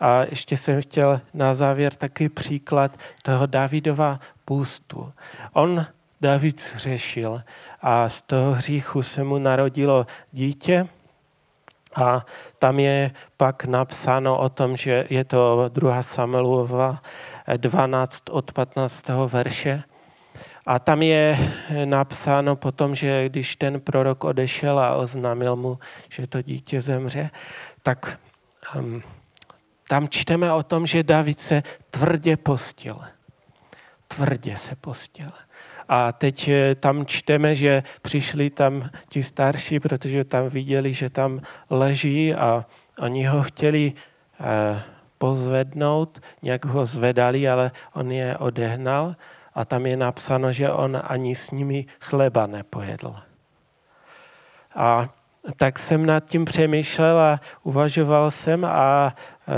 A 0.00 0.22
ještě 0.30 0.56
jsem 0.56 0.82
chtěl 0.82 1.20
na 1.34 1.54
závěr 1.54 1.94
taky 1.94 2.28
příklad 2.28 2.96
toho 3.22 3.46
Davidova 3.46 4.20
půstu. 4.44 5.12
On, 5.52 5.86
David, 6.20 6.72
řešil 6.76 7.42
a 7.82 8.08
z 8.08 8.22
toho 8.22 8.52
hříchu 8.52 9.02
se 9.02 9.24
mu 9.24 9.38
narodilo 9.38 10.06
dítě 10.32 10.88
a 11.94 12.26
tam 12.58 12.78
je 12.78 13.10
pak 13.36 13.64
napsáno 13.64 14.38
o 14.38 14.48
tom, 14.48 14.76
že 14.76 15.06
je 15.10 15.24
to 15.24 15.68
2. 15.68 16.02
Samuelova 16.02 17.02
12 17.56 18.22
od 18.30 18.52
15. 18.52 19.08
verše, 19.26 19.82
a 20.66 20.78
tam 20.78 21.02
je 21.02 21.38
napsáno 21.84 22.56
potom, 22.56 22.94
že 22.94 23.28
když 23.28 23.56
ten 23.56 23.80
prorok 23.80 24.24
odešel 24.24 24.78
a 24.78 24.94
oznámil 24.94 25.56
mu, 25.56 25.78
že 26.08 26.26
to 26.26 26.42
dítě 26.42 26.82
zemře, 26.82 27.30
tak 27.82 28.18
um, 28.76 29.02
tam 29.88 30.08
čteme 30.08 30.52
o 30.52 30.62
tom, 30.62 30.86
že 30.86 31.02
David 31.02 31.40
se 31.40 31.62
tvrdě 31.90 32.36
postil. 32.36 33.00
Tvrdě 34.08 34.56
se 34.56 34.76
postil. 34.76 35.30
A 35.88 36.12
teď 36.12 36.48
eh, 36.48 36.74
tam 36.74 37.06
čteme, 37.06 37.54
že 37.56 37.82
přišli 38.02 38.50
tam 38.50 38.90
ti 39.08 39.22
starší, 39.22 39.80
protože 39.80 40.24
tam 40.24 40.48
viděli, 40.48 40.94
že 40.94 41.10
tam 41.10 41.40
leží 41.70 42.34
a 42.34 42.66
oni 43.00 43.26
ho 43.26 43.42
chtěli 43.42 43.92
eh, 44.40 44.82
pozvednout, 45.18 46.22
nějak 46.42 46.64
ho 46.64 46.86
zvedali, 46.86 47.48
ale 47.48 47.70
on 47.94 48.12
je 48.12 48.38
odehnal 48.38 49.16
a 49.54 49.64
tam 49.64 49.86
je 49.86 49.96
napsáno, 49.96 50.52
že 50.52 50.70
on 50.72 51.02
ani 51.04 51.36
s 51.36 51.50
nimi 51.50 51.86
chleba 52.00 52.46
nepojedl. 52.46 53.16
A 54.74 55.08
tak 55.56 55.78
jsem 55.78 56.06
nad 56.06 56.24
tím 56.24 56.44
přemýšlel 56.44 57.20
a 57.20 57.40
uvažoval 57.62 58.30
jsem 58.30 58.64
a 58.64 59.14
e, 59.48 59.56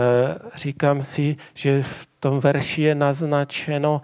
říkám 0.59 1.03
si, 1.03 1.37
že 1.55 1.83
v 1.83 2.09
tom 2.21 2.41
verši 2.41 2.83
je 2.83 2.95
naznačeno, 2.95 4.03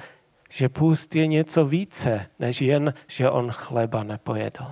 že 0.51 0.68
půst 0.68 1.14
je 1.14 1.26
něco 1.26 1.66
více, 1.66 2.26
než 2.39 2.61
jen, 2.61 2.95
že 3.07 3.30
on 3.30 3.51
chleba 3.51 4.03
nepojedl. 4.03 4.66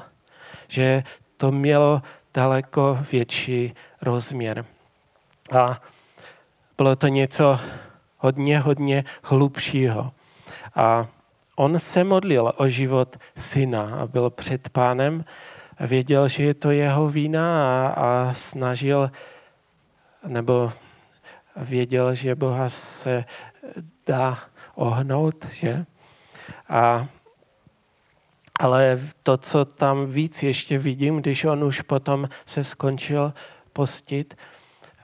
Že 0.69 1.03
to 1.37 1.53
mělo 1.53 2.03
daleko 2.35 2.99
větší 3.13 3.75
rozměr. 4.03 4.65
A 5.53 5.81
bylo 6.77 6.97
to 6.97 7.09
něco 7.09 7.61
hodně, 8.17 8.59
hodně 8.59 9.05
hlubšího. 9.23 10.13
A 10.77 11.09
on 11.57 11.81
se 11.81 12.05
modlil 12.05 12.53
o 12.57 12.69
život 12.69 13.17
syna 13.37 13.97
a 13.97 14.07
byl 14.07 14.31
před 14.31 14.69
pánem, 14.69 15.25
věděl, 15.81 16.29
že 16.29 16.43
je 16.43 16.55
to 16.55 16.71
jeho 16.71 17.09
vína 17.09 17.45
a, 17.65 17.89
a 17.89 18.33
snažil, 18.33 19.11
nebo 20.27 20.73
věděl, 21.57 22.15
že 22.15 22.35
Boha 22.35 22.69
se 22.69 23.25
dá 24.07 24.39
ohnout, 24.75 25.47
že? 25.53 25.85
A, 26.69 27.07
ale 28.61 29.01
to, 29.23 29.37
co 29.37 29.65
tam 29.65 30.07
víc 30.07 30.43
ještě 30.43 30.79
vidím, 30.79 31.17
když 31.17 31.45
on 31.45 31.65
už 31.65 31.81
potom 31.81 32.29
se 32.47 32.65
skončil 32.65 33.33
postit, 33.73 34.37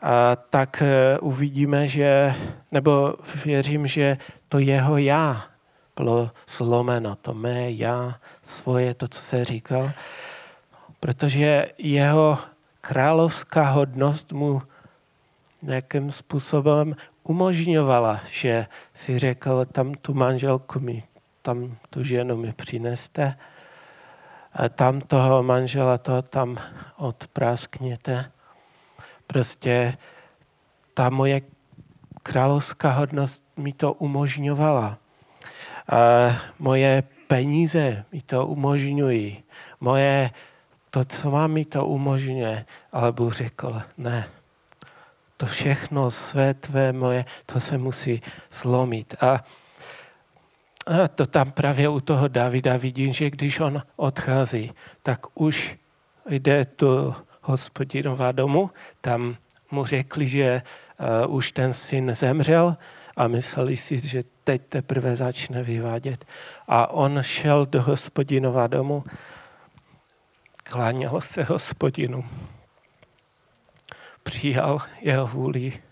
a 0.02 0.36
tak 0.36 0.82
e, 0.82 1.18
uvidíme, 1.18 1.88
že, 1.88 2.34
nebo 2.72 3.14
věřím, 3.44 3.86
že 3.86 4.18
to 4.48 4.58
jeho 4.58 4.98
já 4.98 5.51
bylo 5.96 6.30
zlomeno, 6.56 7.16
to 7.16 7.34
mé 7.34 7.70
já, 7.70 8.14
svoje, 8.42 8.94
to, 8.94 9.08
co 9.08 9.20
se 9.20 9.44
říkal, 9.44 9.90
protože 11.00 11.66
jeho 11.78 12.38
královská 12.80 13.70
hodnost 13.70 14.32
mu 14.32 14.62
nějakým 15.62 16.10
způsobem 16.10 16.96
umožňovala, 17.22 18.20
že 18.30 18.66
si 18.94 19.18
řekl, 19.18 19.64
tam 19.64 19.94
tu 19.94 20.14
manželku 20.14 20.80
mi, 20.80 21.02
tam 21.42 21.76
tu 21.90 22.04
ženu 22.04 22.36
mi 22.36 22.52
přineste, 22.52 23.36
a 24.52 24.68
tam 24.68 25.00
toho 25.00 25.42
manžela 25.42 25.98
to 25.98 26.22
tam 26.22 26.58
odpráskněte. 26.96 28.32
Prostě 29.26 29.98
ta 30.94 31.10
moje 31.10 31.40
královská 32.22 32.90
hodnost 32.90 33.44
mi 33.56 33.72
to 33.72 33.92
umožňovala. 33.92 34.98
Moje 36.58 37.02
peníze 37.26 38.04
mi 38.12 38.20
to 38.20 38.46
umožňují. 38.46 39.42
Moje, 39.80 40.30
to, 40.90 41.04
co 41.04 41.30
mám, 41.30 41.52
mi 41.52 41.64
to 41.64 41.86
umožňuje. 41.86 42.64
Ale 42.92 43.12
Bůh 43.12 43.34
řekl, 43.34 43.82
ne, 43.98 44.28
to 45.36 45.46
všechno 45.46 46.10
své 46.10 46.54
tvé 46.54 46.92
moje, 46.92 47.24
to 47.46 47.60
se 47.60 47.78
musí 47.78 48.22
zlomit. 48.52 49.14
A, 49.20 49.44
a 50.86 51.08
to 51.08 51.26
tam 51.26 51.52
právě 51.52 51.88
u 51.88 52.00
toho 52.00 52.28
Davida 52.28 52.76
vidím, 52.76 53.12
že 53.12 53.30
když 53.30 53.60
on 53.60 53.82
odchází, 53.96 54.72
tak 55.02 55.20
už 55.34 55.78
jde 56.28 56.66
do 56.78 57.14
hospodinová 57.42 58.32
domu, 58.32 58.70
tam 59.00 59.36
mu 59.70 59.84
řekli, 59.84 60.28
že 60.28 60.62
uh, 61.26 61.34
už 61.34 61.52
ten 61.52 61.74
syn 61.74 62.14
zemřel 62.14 62.76
a 63.16 63.28
mysleli 63.28 63.76
si, 63.76 64.08
že 64.08 64.24
teď 64.44 64.62
teprve 64.68 65.16
začne 65.16 65.62
vyvádět. 65.62 66.24
A 66.68 66.90
on 66.90 67.18
šel 67.22 67.66
do 67.66 67.82
hospodinova 67.82 68.66
domu, 68.66 69.04
kláněl 70.64 71.20
se 71.20 71.42
hospodinu 71.42 72.24
přijal 74.22 74.78
jeho 75.00 75.26
vůli, 75.26 75.82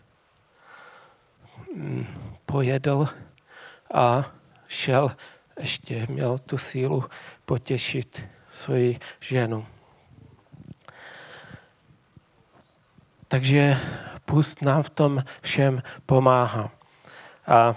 mm, 1.75 2.07
pojedl 2.47 3.09
a 3.95 4.25
šel, 4.69 5.17
ještě 5.61 6.07
měl 6.09 6.39
tu 6.39 6.59
sílu 6.59 7.05
potěšit 7.45 8.23
svoji 8.51 8.99
ženu. 9.21 9.67
Takže 13.29 13.77
pust 14.25 14.63
nám 14.63 14.83
v 14.83 14.91
tom 14.91 15.25
všem 15.43 15.83
pomáhá. 16.07 16.80
A 17.51 17.77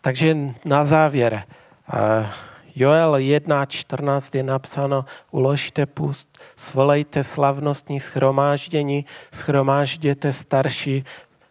takže 0.00 0.36
na 0.64 0.84
závěr. 0.84 1.44
Joel 2.74 3.12
1.14 3.12 4.36
je 4.36 4.42
napsáno, 4.42 5.04
uložte 5.30 5.86
pust, 5.86 6.28
svolejte 6.56 7.24
slavnostní 7.24 8.00
schromáždění, 8.00 9.04
schromážděte 9.32 10.32
starší 10.32 11.04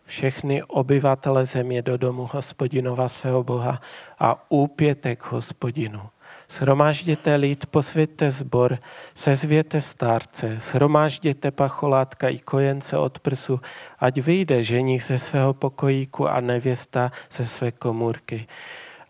všechny 0.05 0.64
obyvatele 0.64 1.45
země 1.45 1.82
do 1.82 1.97
domu 1.97 2.30
hospodinova 2.32 3.10
svého 3.10 3.43
Boha 3.43 3.82
a 4.20 4.45
úpěte 4.49 5.16
k 5.16 5.32
hospodinu. 5.32 6.01
Shromážděte 6.50 7.36
lid, 7.36 7.66
posvěďte 7.66 8.32
zbor, 8.32 8.78
sezvěte 9.16 9.82
starce, 9.82 10.58
shromážděte 10.60 11.52
pacholátka 11.52 12.30
i 12.30 12.39
kojence 12.39 12.97
od 12.97 13.20
prsu, 13.20 13.62
ať 14.00 14.18
vyjde 14.18 14.64
ženich 14.64 15.04
ze 15.04 15.20
svého 15.20 15.54
pokojíku 15.54 16.28
a 16.28 16.39
nevěsta 16.39 17.12
ze 17.32 17.47
své 17.47 17.72
komůrky 17.72 18.47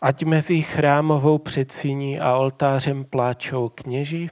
ať 0.01 0.23
mezi 0.23 0.61
chrámovou 0.61 1.37
předsíní 1.37 2.19
a 2.19 2.35
oltářem 2.35 3.05
pláčou 3.05 3.69
kněži, 3.69 4.29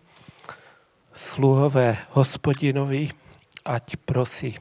sluhové 1.13 1.97
hospodinovi, 2.11 3.09
ať 3.65 3.95
prosí. 3.95 4.55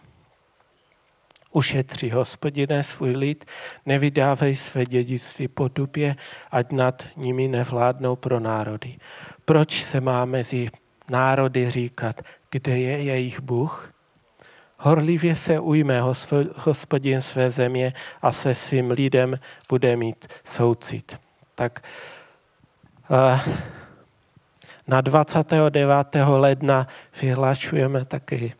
Ušetři, 1.56 2.08
hospodine, 2.08 2.82
svůj 2.82 3.10
lid, 3.10 3.44
nevydávej 3.86 4.56
své 4.56 4.86
dědictví 4.86 5.48
po 5.48 5.68
dubě, 5.68 6.16
ať 6.50 6.72
nad 6.72 7.02
nimi 7.16 7.48
nevládnou 7.48 8.16
pro 8.16 8.40
národy. 8.40 8.96
Proč 9.44 9.82
se 9.82 10.00
má 10.00 10.24
mezi 10.24 10.68
národy 11.10 11.70
říkat, 11.70 12.20
kde 12.50 12.78
je 12.78 13.02
jejich 13.02 13.40
Bůh? 13.40 13.92
Horlivě 14.78 15.36
se 15.36 15.60
ujme 15.60 16.02
hospodin 16.56 17.20
své 17.20 17.50
země 17.50 17.92
a 18.22 18.32
se 18.32 18.54
svým 18.54 18.90
lidem 18.90 19.38
bude 19.68 19.96
mít 19.96 20.26
soucit. 20.44 21.20
Tak 21.54 21.82
eh, 23.10 23.40
na 24.86 25.00
29. 25.00 26.16
ledna 26.26 26.86
vyhlašujeme 27.20 28.04
taky 28.04 28.54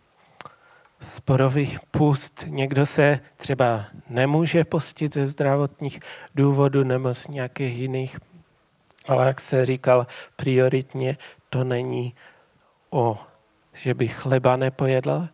sporový 1.15 1.79
pust. 1.91 2.45
Někdo 2.47 2.87
se 2.87 3.21
třeba 3.37 3.85
nemůže 4.09 4.65
postit 4.65 5.15
ze 5.15 5.27
zdravotních 5.27 6.01
důvodů 6.35 6.85
nebo 6.85 7.15
z 7.15 7.29
nějakých 7.29 7.79
jiných, 7.79 8.19
ale 9.07 9.27
jak 9.27 9.41
se 9.41 9.67
říkal, 9.67 10.07
prioritně 10.37 11.17
to 11.51 11.65
není 11.65 12.15
o, 12.91 13.19
že 13.73 13.95
by 13.95 14.09
chleba 14.09 14.57
nepojedl, 14.57 15.29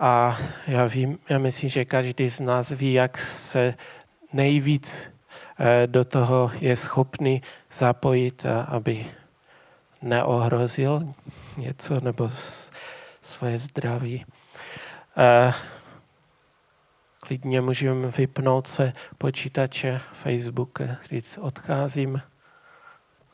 a 0.00 0.38
já, 0.66 0.86
vím, 0.86 1.18
já 1.28 1.38
myslím, 1.38 1.70
že 1.70 1.84
každý 1.84 2.30
z 2.30 2.40
nás 2.40 2.70
ví, 2.70 2.92
jak 2.92 3.18
se 3.18 3.74
nejvíc 4.32 5.10
eh, 5.58 5.86
do 5.86 6.04
toho 6.04 6.50
je 6.60 6.76
schopný 6.76 7.42
zapojit, 7.78 8.46
aby 8.66 9.06
neohrozil 10.02 11.14
něco 11.56 12.00
nebo 12.00 12.30
svoje 13.22 13.58
zdraví. 13.58 14.24
Eh, 15.16 15.52
klidně 17.20 17.60
můžeme 17.60 18.08
vypnout 18.08 18.66
se 18.66 18.92
počítače, 19.18 20.00
Facebook, 20.12 20.78
říct 21.10 21.38
odcházím, 21.38 22.22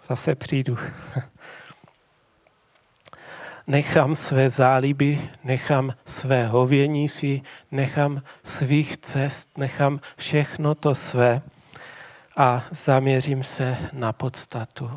zase 0.09 0.35
přijdu. 0.35 0.79
nechám 3.67 4.17
své 4.17 4.51
záliby, 4.51 5.31
nechám 5.45 5.95
své 6.05 6.47
hovění 6.47 7.09
si, 7.09 7.43
nechám 7.71 8.23
svých 8.45 8.97
cest, 8.97 9.59
nechám 9.59 10.01
všechno 10.17 10.75
to 10.75 10.95
své 10.95 11.43
a 12.37 12.65
zaměřím 12.71 13.43
se 13.43 13.77
na 13.93 14.13
podstatu. 14.13 14.91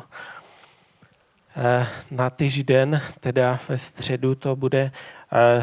Eh, 1.56 1.86
na 2.10 2.30
týžden, 2.30 3.02
teda 3.20 3.58
ve 3.68 3.78
středu 3.78 4.34
to 4.34 4.56
bude, 4.56 4.92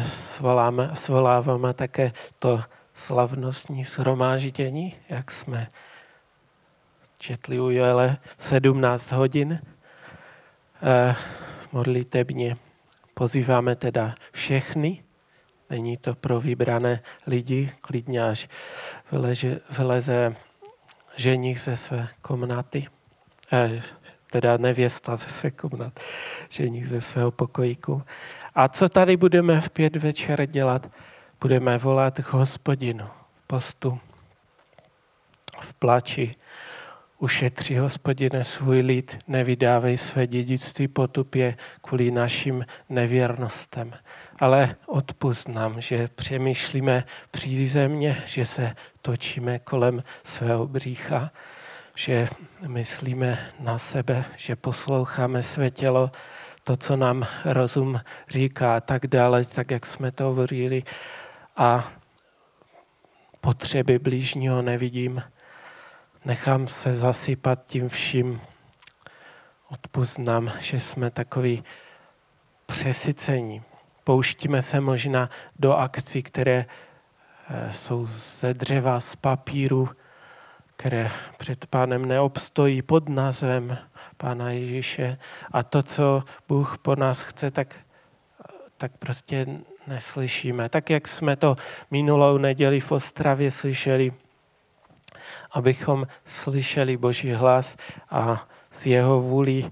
svoláme, 0.08 0.90
svoláváme 0.94 1.74
také 1.74 2.12
to 2.38 2.62
slavnostní 2.94 3.84
shromáždění, 3.84 4.96
jak 5.08 5.30
jsme 5.30 5.68
četli 7.18 7.60
u 7.60 7.70
Joele 7.70 8.16
17 8.38 9.12
hodin 9.12 9.60
modlitebně. 11.72 12.56
Pozýváme 13.14 13.76
teda 13.76 14.14
všechny, 14.32 15.04
není 15.70 15.96
to 15.96 16.14
pro 16.14 16.40
vybrané 16.40 17.00
lidi, 17.26 17.72
klidně 17.80 18.24
až 18.24 18.48
vyleze, 19.12 19.60
vyleze 19.78 20.36
ženich 21.16 21.60
ze 21.60 21.76
své 21.76 22.08
komnaty, 22.22 22.86
teda 24.30 24.56
nevěsta 24.56 25.16
ze 25.16 25.28
své 25.28 25.50
komnaty, 25.50 26.00
ženich 26.48 26.88
ze 26.88 27.00
svého 27.00 27.30
pokojíku. 27.30 28.02
A 28.58 28.68
co 28.68 28.88
tady 28.88 29.16
budeme 29.16 29.60
v 29.60 29.70
pět 29.70 29.96
večer 29.96 30.46
dělat? 30.46 30.90
Budeme 31.40 31.78
volat 31.78 32.20
k 32.20 32.32
hospodinu 32.32 33.04
v 33.34 33.42
postu, 33.46 33.98
v 35.60 35.74
plači. 35.74 36.30
Ušetři, 37.18 37.76
hospodine, 37.76 38.44
svůj 38.44 38.80
lid, 38.80 39.18
nevydávej 39.28 39.96
své 39.96 40.26
dědictví 40.26 40.88
potupě 40.88 41.56
kvůli 41.80 42.10
našim 42.10 42.66
nevěrnostem. 42.88 43.92
Ale 44.38 44.76
odpust 44.86 45.48
nám, 45.48 45.80
že 45.80 46.08
přemýšlíme 46.14 47.04
přízemně, 47.30 48.22
že 48.26 48.46
se 48.46 48.74
točíme 49.02 49.58
kolem 49.58 50.02
svého 50.24 50.66
břícha, 50.66 51.30
že 51.94 52.28
myslíme 52.66 53.38
na 53.60 53.78
sebe, 53.78 54.24
že 54.36 54.56
posloucháme 54.56 55.42
své 55.42 55.70
tělo, 55.70 56.10
to, 56.68 56.76
co 56.76 56.96
nám 56.96 57.26
rozum 57.44 58.00
říká 58.28 58.80
tak 58.80 59.06
dále, 59.06 59.44
tak 59.44 59.70
jak 59.70 59.86
jsme 59.86 60.12
to 60.12 60.24
hovořili. 60.24 60.82
A 61.56 61.92
potřeby 63.40 63.98
blížního 63.98 64.62
nevidím. 64.62 65.22
Nechám 66.24 66.68
se 66.68 66.96
zasypat 66.96 67.66
tím 67.66 67.88
vším. 67.88 68.40
Odpuznám, 69.68 70.52
že 70.60 70.80
jsme 70.80 71.10
takový 71.10 71.64
přesycení. 72.66 73.62
Pouštíme 74.04 74.62
se 74.62 74.80
možná 74.80 75.30
do 75.58 75.72
akcí, 75.72 76.22
které 76.22 76.66
eh, 77.50 77.72
jsou 77.72 78.06
ze 78.06 78.54
dřeva, 78.54 79.00
z 79.00 79.16
papíru, 79.16 79.88
které 80.78 81.10
před 81.38 81.66
pánem 81.66 82.04
neobstojí 82.04 82.82
pod 82.82 83.08
názvem 83.08 83.78
Pána 84.16 84.50
Ježíše. 84.50 85.18
A 85.52 85.62
to, 85.62 85.82
co 85.82 86.22
Bůh 86.48 86.78
po 86.78 86.96
nás 86.96 87.22
chce, 87.22 87.50
tak, 87.50 87.74
tak 88.76 88.92
prostě 88.98 89.46
neslyšíme. 89.86 90.68
Tak, 90.68 90.90
jak 90.90 91.08
jsme 91.08 91.36
to 91.36 91.56
minulou 91.90 92.38
neděli 92.38 92.80
v 92.80 92.92
Ostravě 92.92 93.50
slyšeli, 93.50 94.12
abychom 95.50 96.06
slyšeli 96.24 96.96
Boží 96.96 97.32
hlas 97.32 97.76
a 98.10 98.48
z 98.70 98.86
jeho 98.86 99.20
vůli 99.20 99.70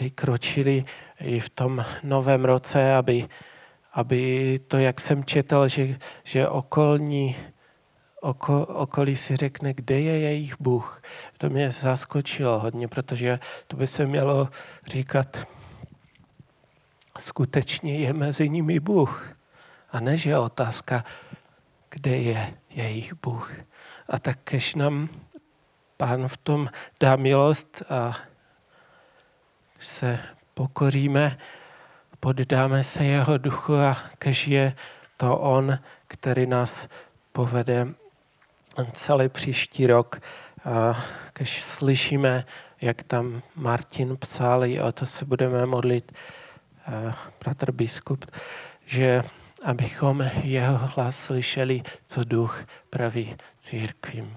vykročili 0.00 0.84
i 1.20 1.40
v 1.40 1.48
tom 1.48 1.84
novém 2.02 2.44
roce, 2.44 2.94
aby, 2.94 3.28
aby 3.92 4.58
to, 4.68 4.78
jak 4.78 5.00
jsem 5.00 5.24
četl, 5.24 5.68
že, 5.68 5.96
že 6.24 6.48
okolní 6.48 7.36
oko, 8.22 8.66
okolí 8.66 9.16
si 9.16 9.36
řekne, 9.36 9.74
kde 9.74 10.00
je 10.00 10.18
jejich 10.18 10.54
Bůh. 10.60 11.02
To 11.38 11.50
mě 11.50 11.70
zaskočilo 11.70 12.58
hodně, 12.58 12.88
protože 12.88 13.38
to 13.66 13.76
by 13.76 13.86
se 13.86 14.06
mělo 14.06 14.48
říkat, 14.86 15.46
skutečně 17.20 17.98
je 17.98 18.12
mezi 18.12 18.48
nimi 18.48 18.80
Bůh. 18.80 19.36
A 19.90 20.00
ne, 20.00 20.16
že 20.16 20.30
je 20.30 20.38
otázka, 20.38 21.04
kde 21.90 22.16
je 22.16 22.54
jejich 22.70 23.14
Bůh. 23.14 23.52
A 24.08 24.18
tak, 24.18 24.38
kež 24.44 24.74
nám 24.74 25.08
Pán 25.96 26.28
v 26.28 26.36
tom 26.36 26.68
dá 27.00 27.16
milost 27.16 27.82
a 27.90 28.12
se 29.78 30.18
pokoríme, 30.54 31.38
poddáme 32.20 32.84
se 32.84 33.04
jeho 33.04 33.38
duchu 33.38 33.74
a 33.74 33.96
kež 34.18 34.48
je 34.48 34.76
to 35.16 35.38
on, 35.38 35.78
který 36.06 36.46
nás 36.46 36.88
povede 37.32 38.01
celý 38.92 39.28
příští 39.28 39.86
rok, 39.86 40.20
když 41.34 41.62
slyšíme, 41.62 42.44
jak 42.80 43.02
tam 43.02 43.42
Martin 43.56 44.16
psal, 44.16 44.64
i 44.64 44.80
o 44.80 44.92
to 44.92 45.06
se 45.06 45.24
budeme 45.24 45.66
modlit, 45.66 46.12
bratr 47.44 47.72
biskup, 47.72 48.30
že 48.86 49.22
abychom 49.64 50.30
jeho 50.42 50.78
hlas 50.78 51.16
slyšeli, 51.16 51.82
co 52.06 52.24
duch 52.24 52.64
praví 52.90 53.36
církvím. 53.58 54.36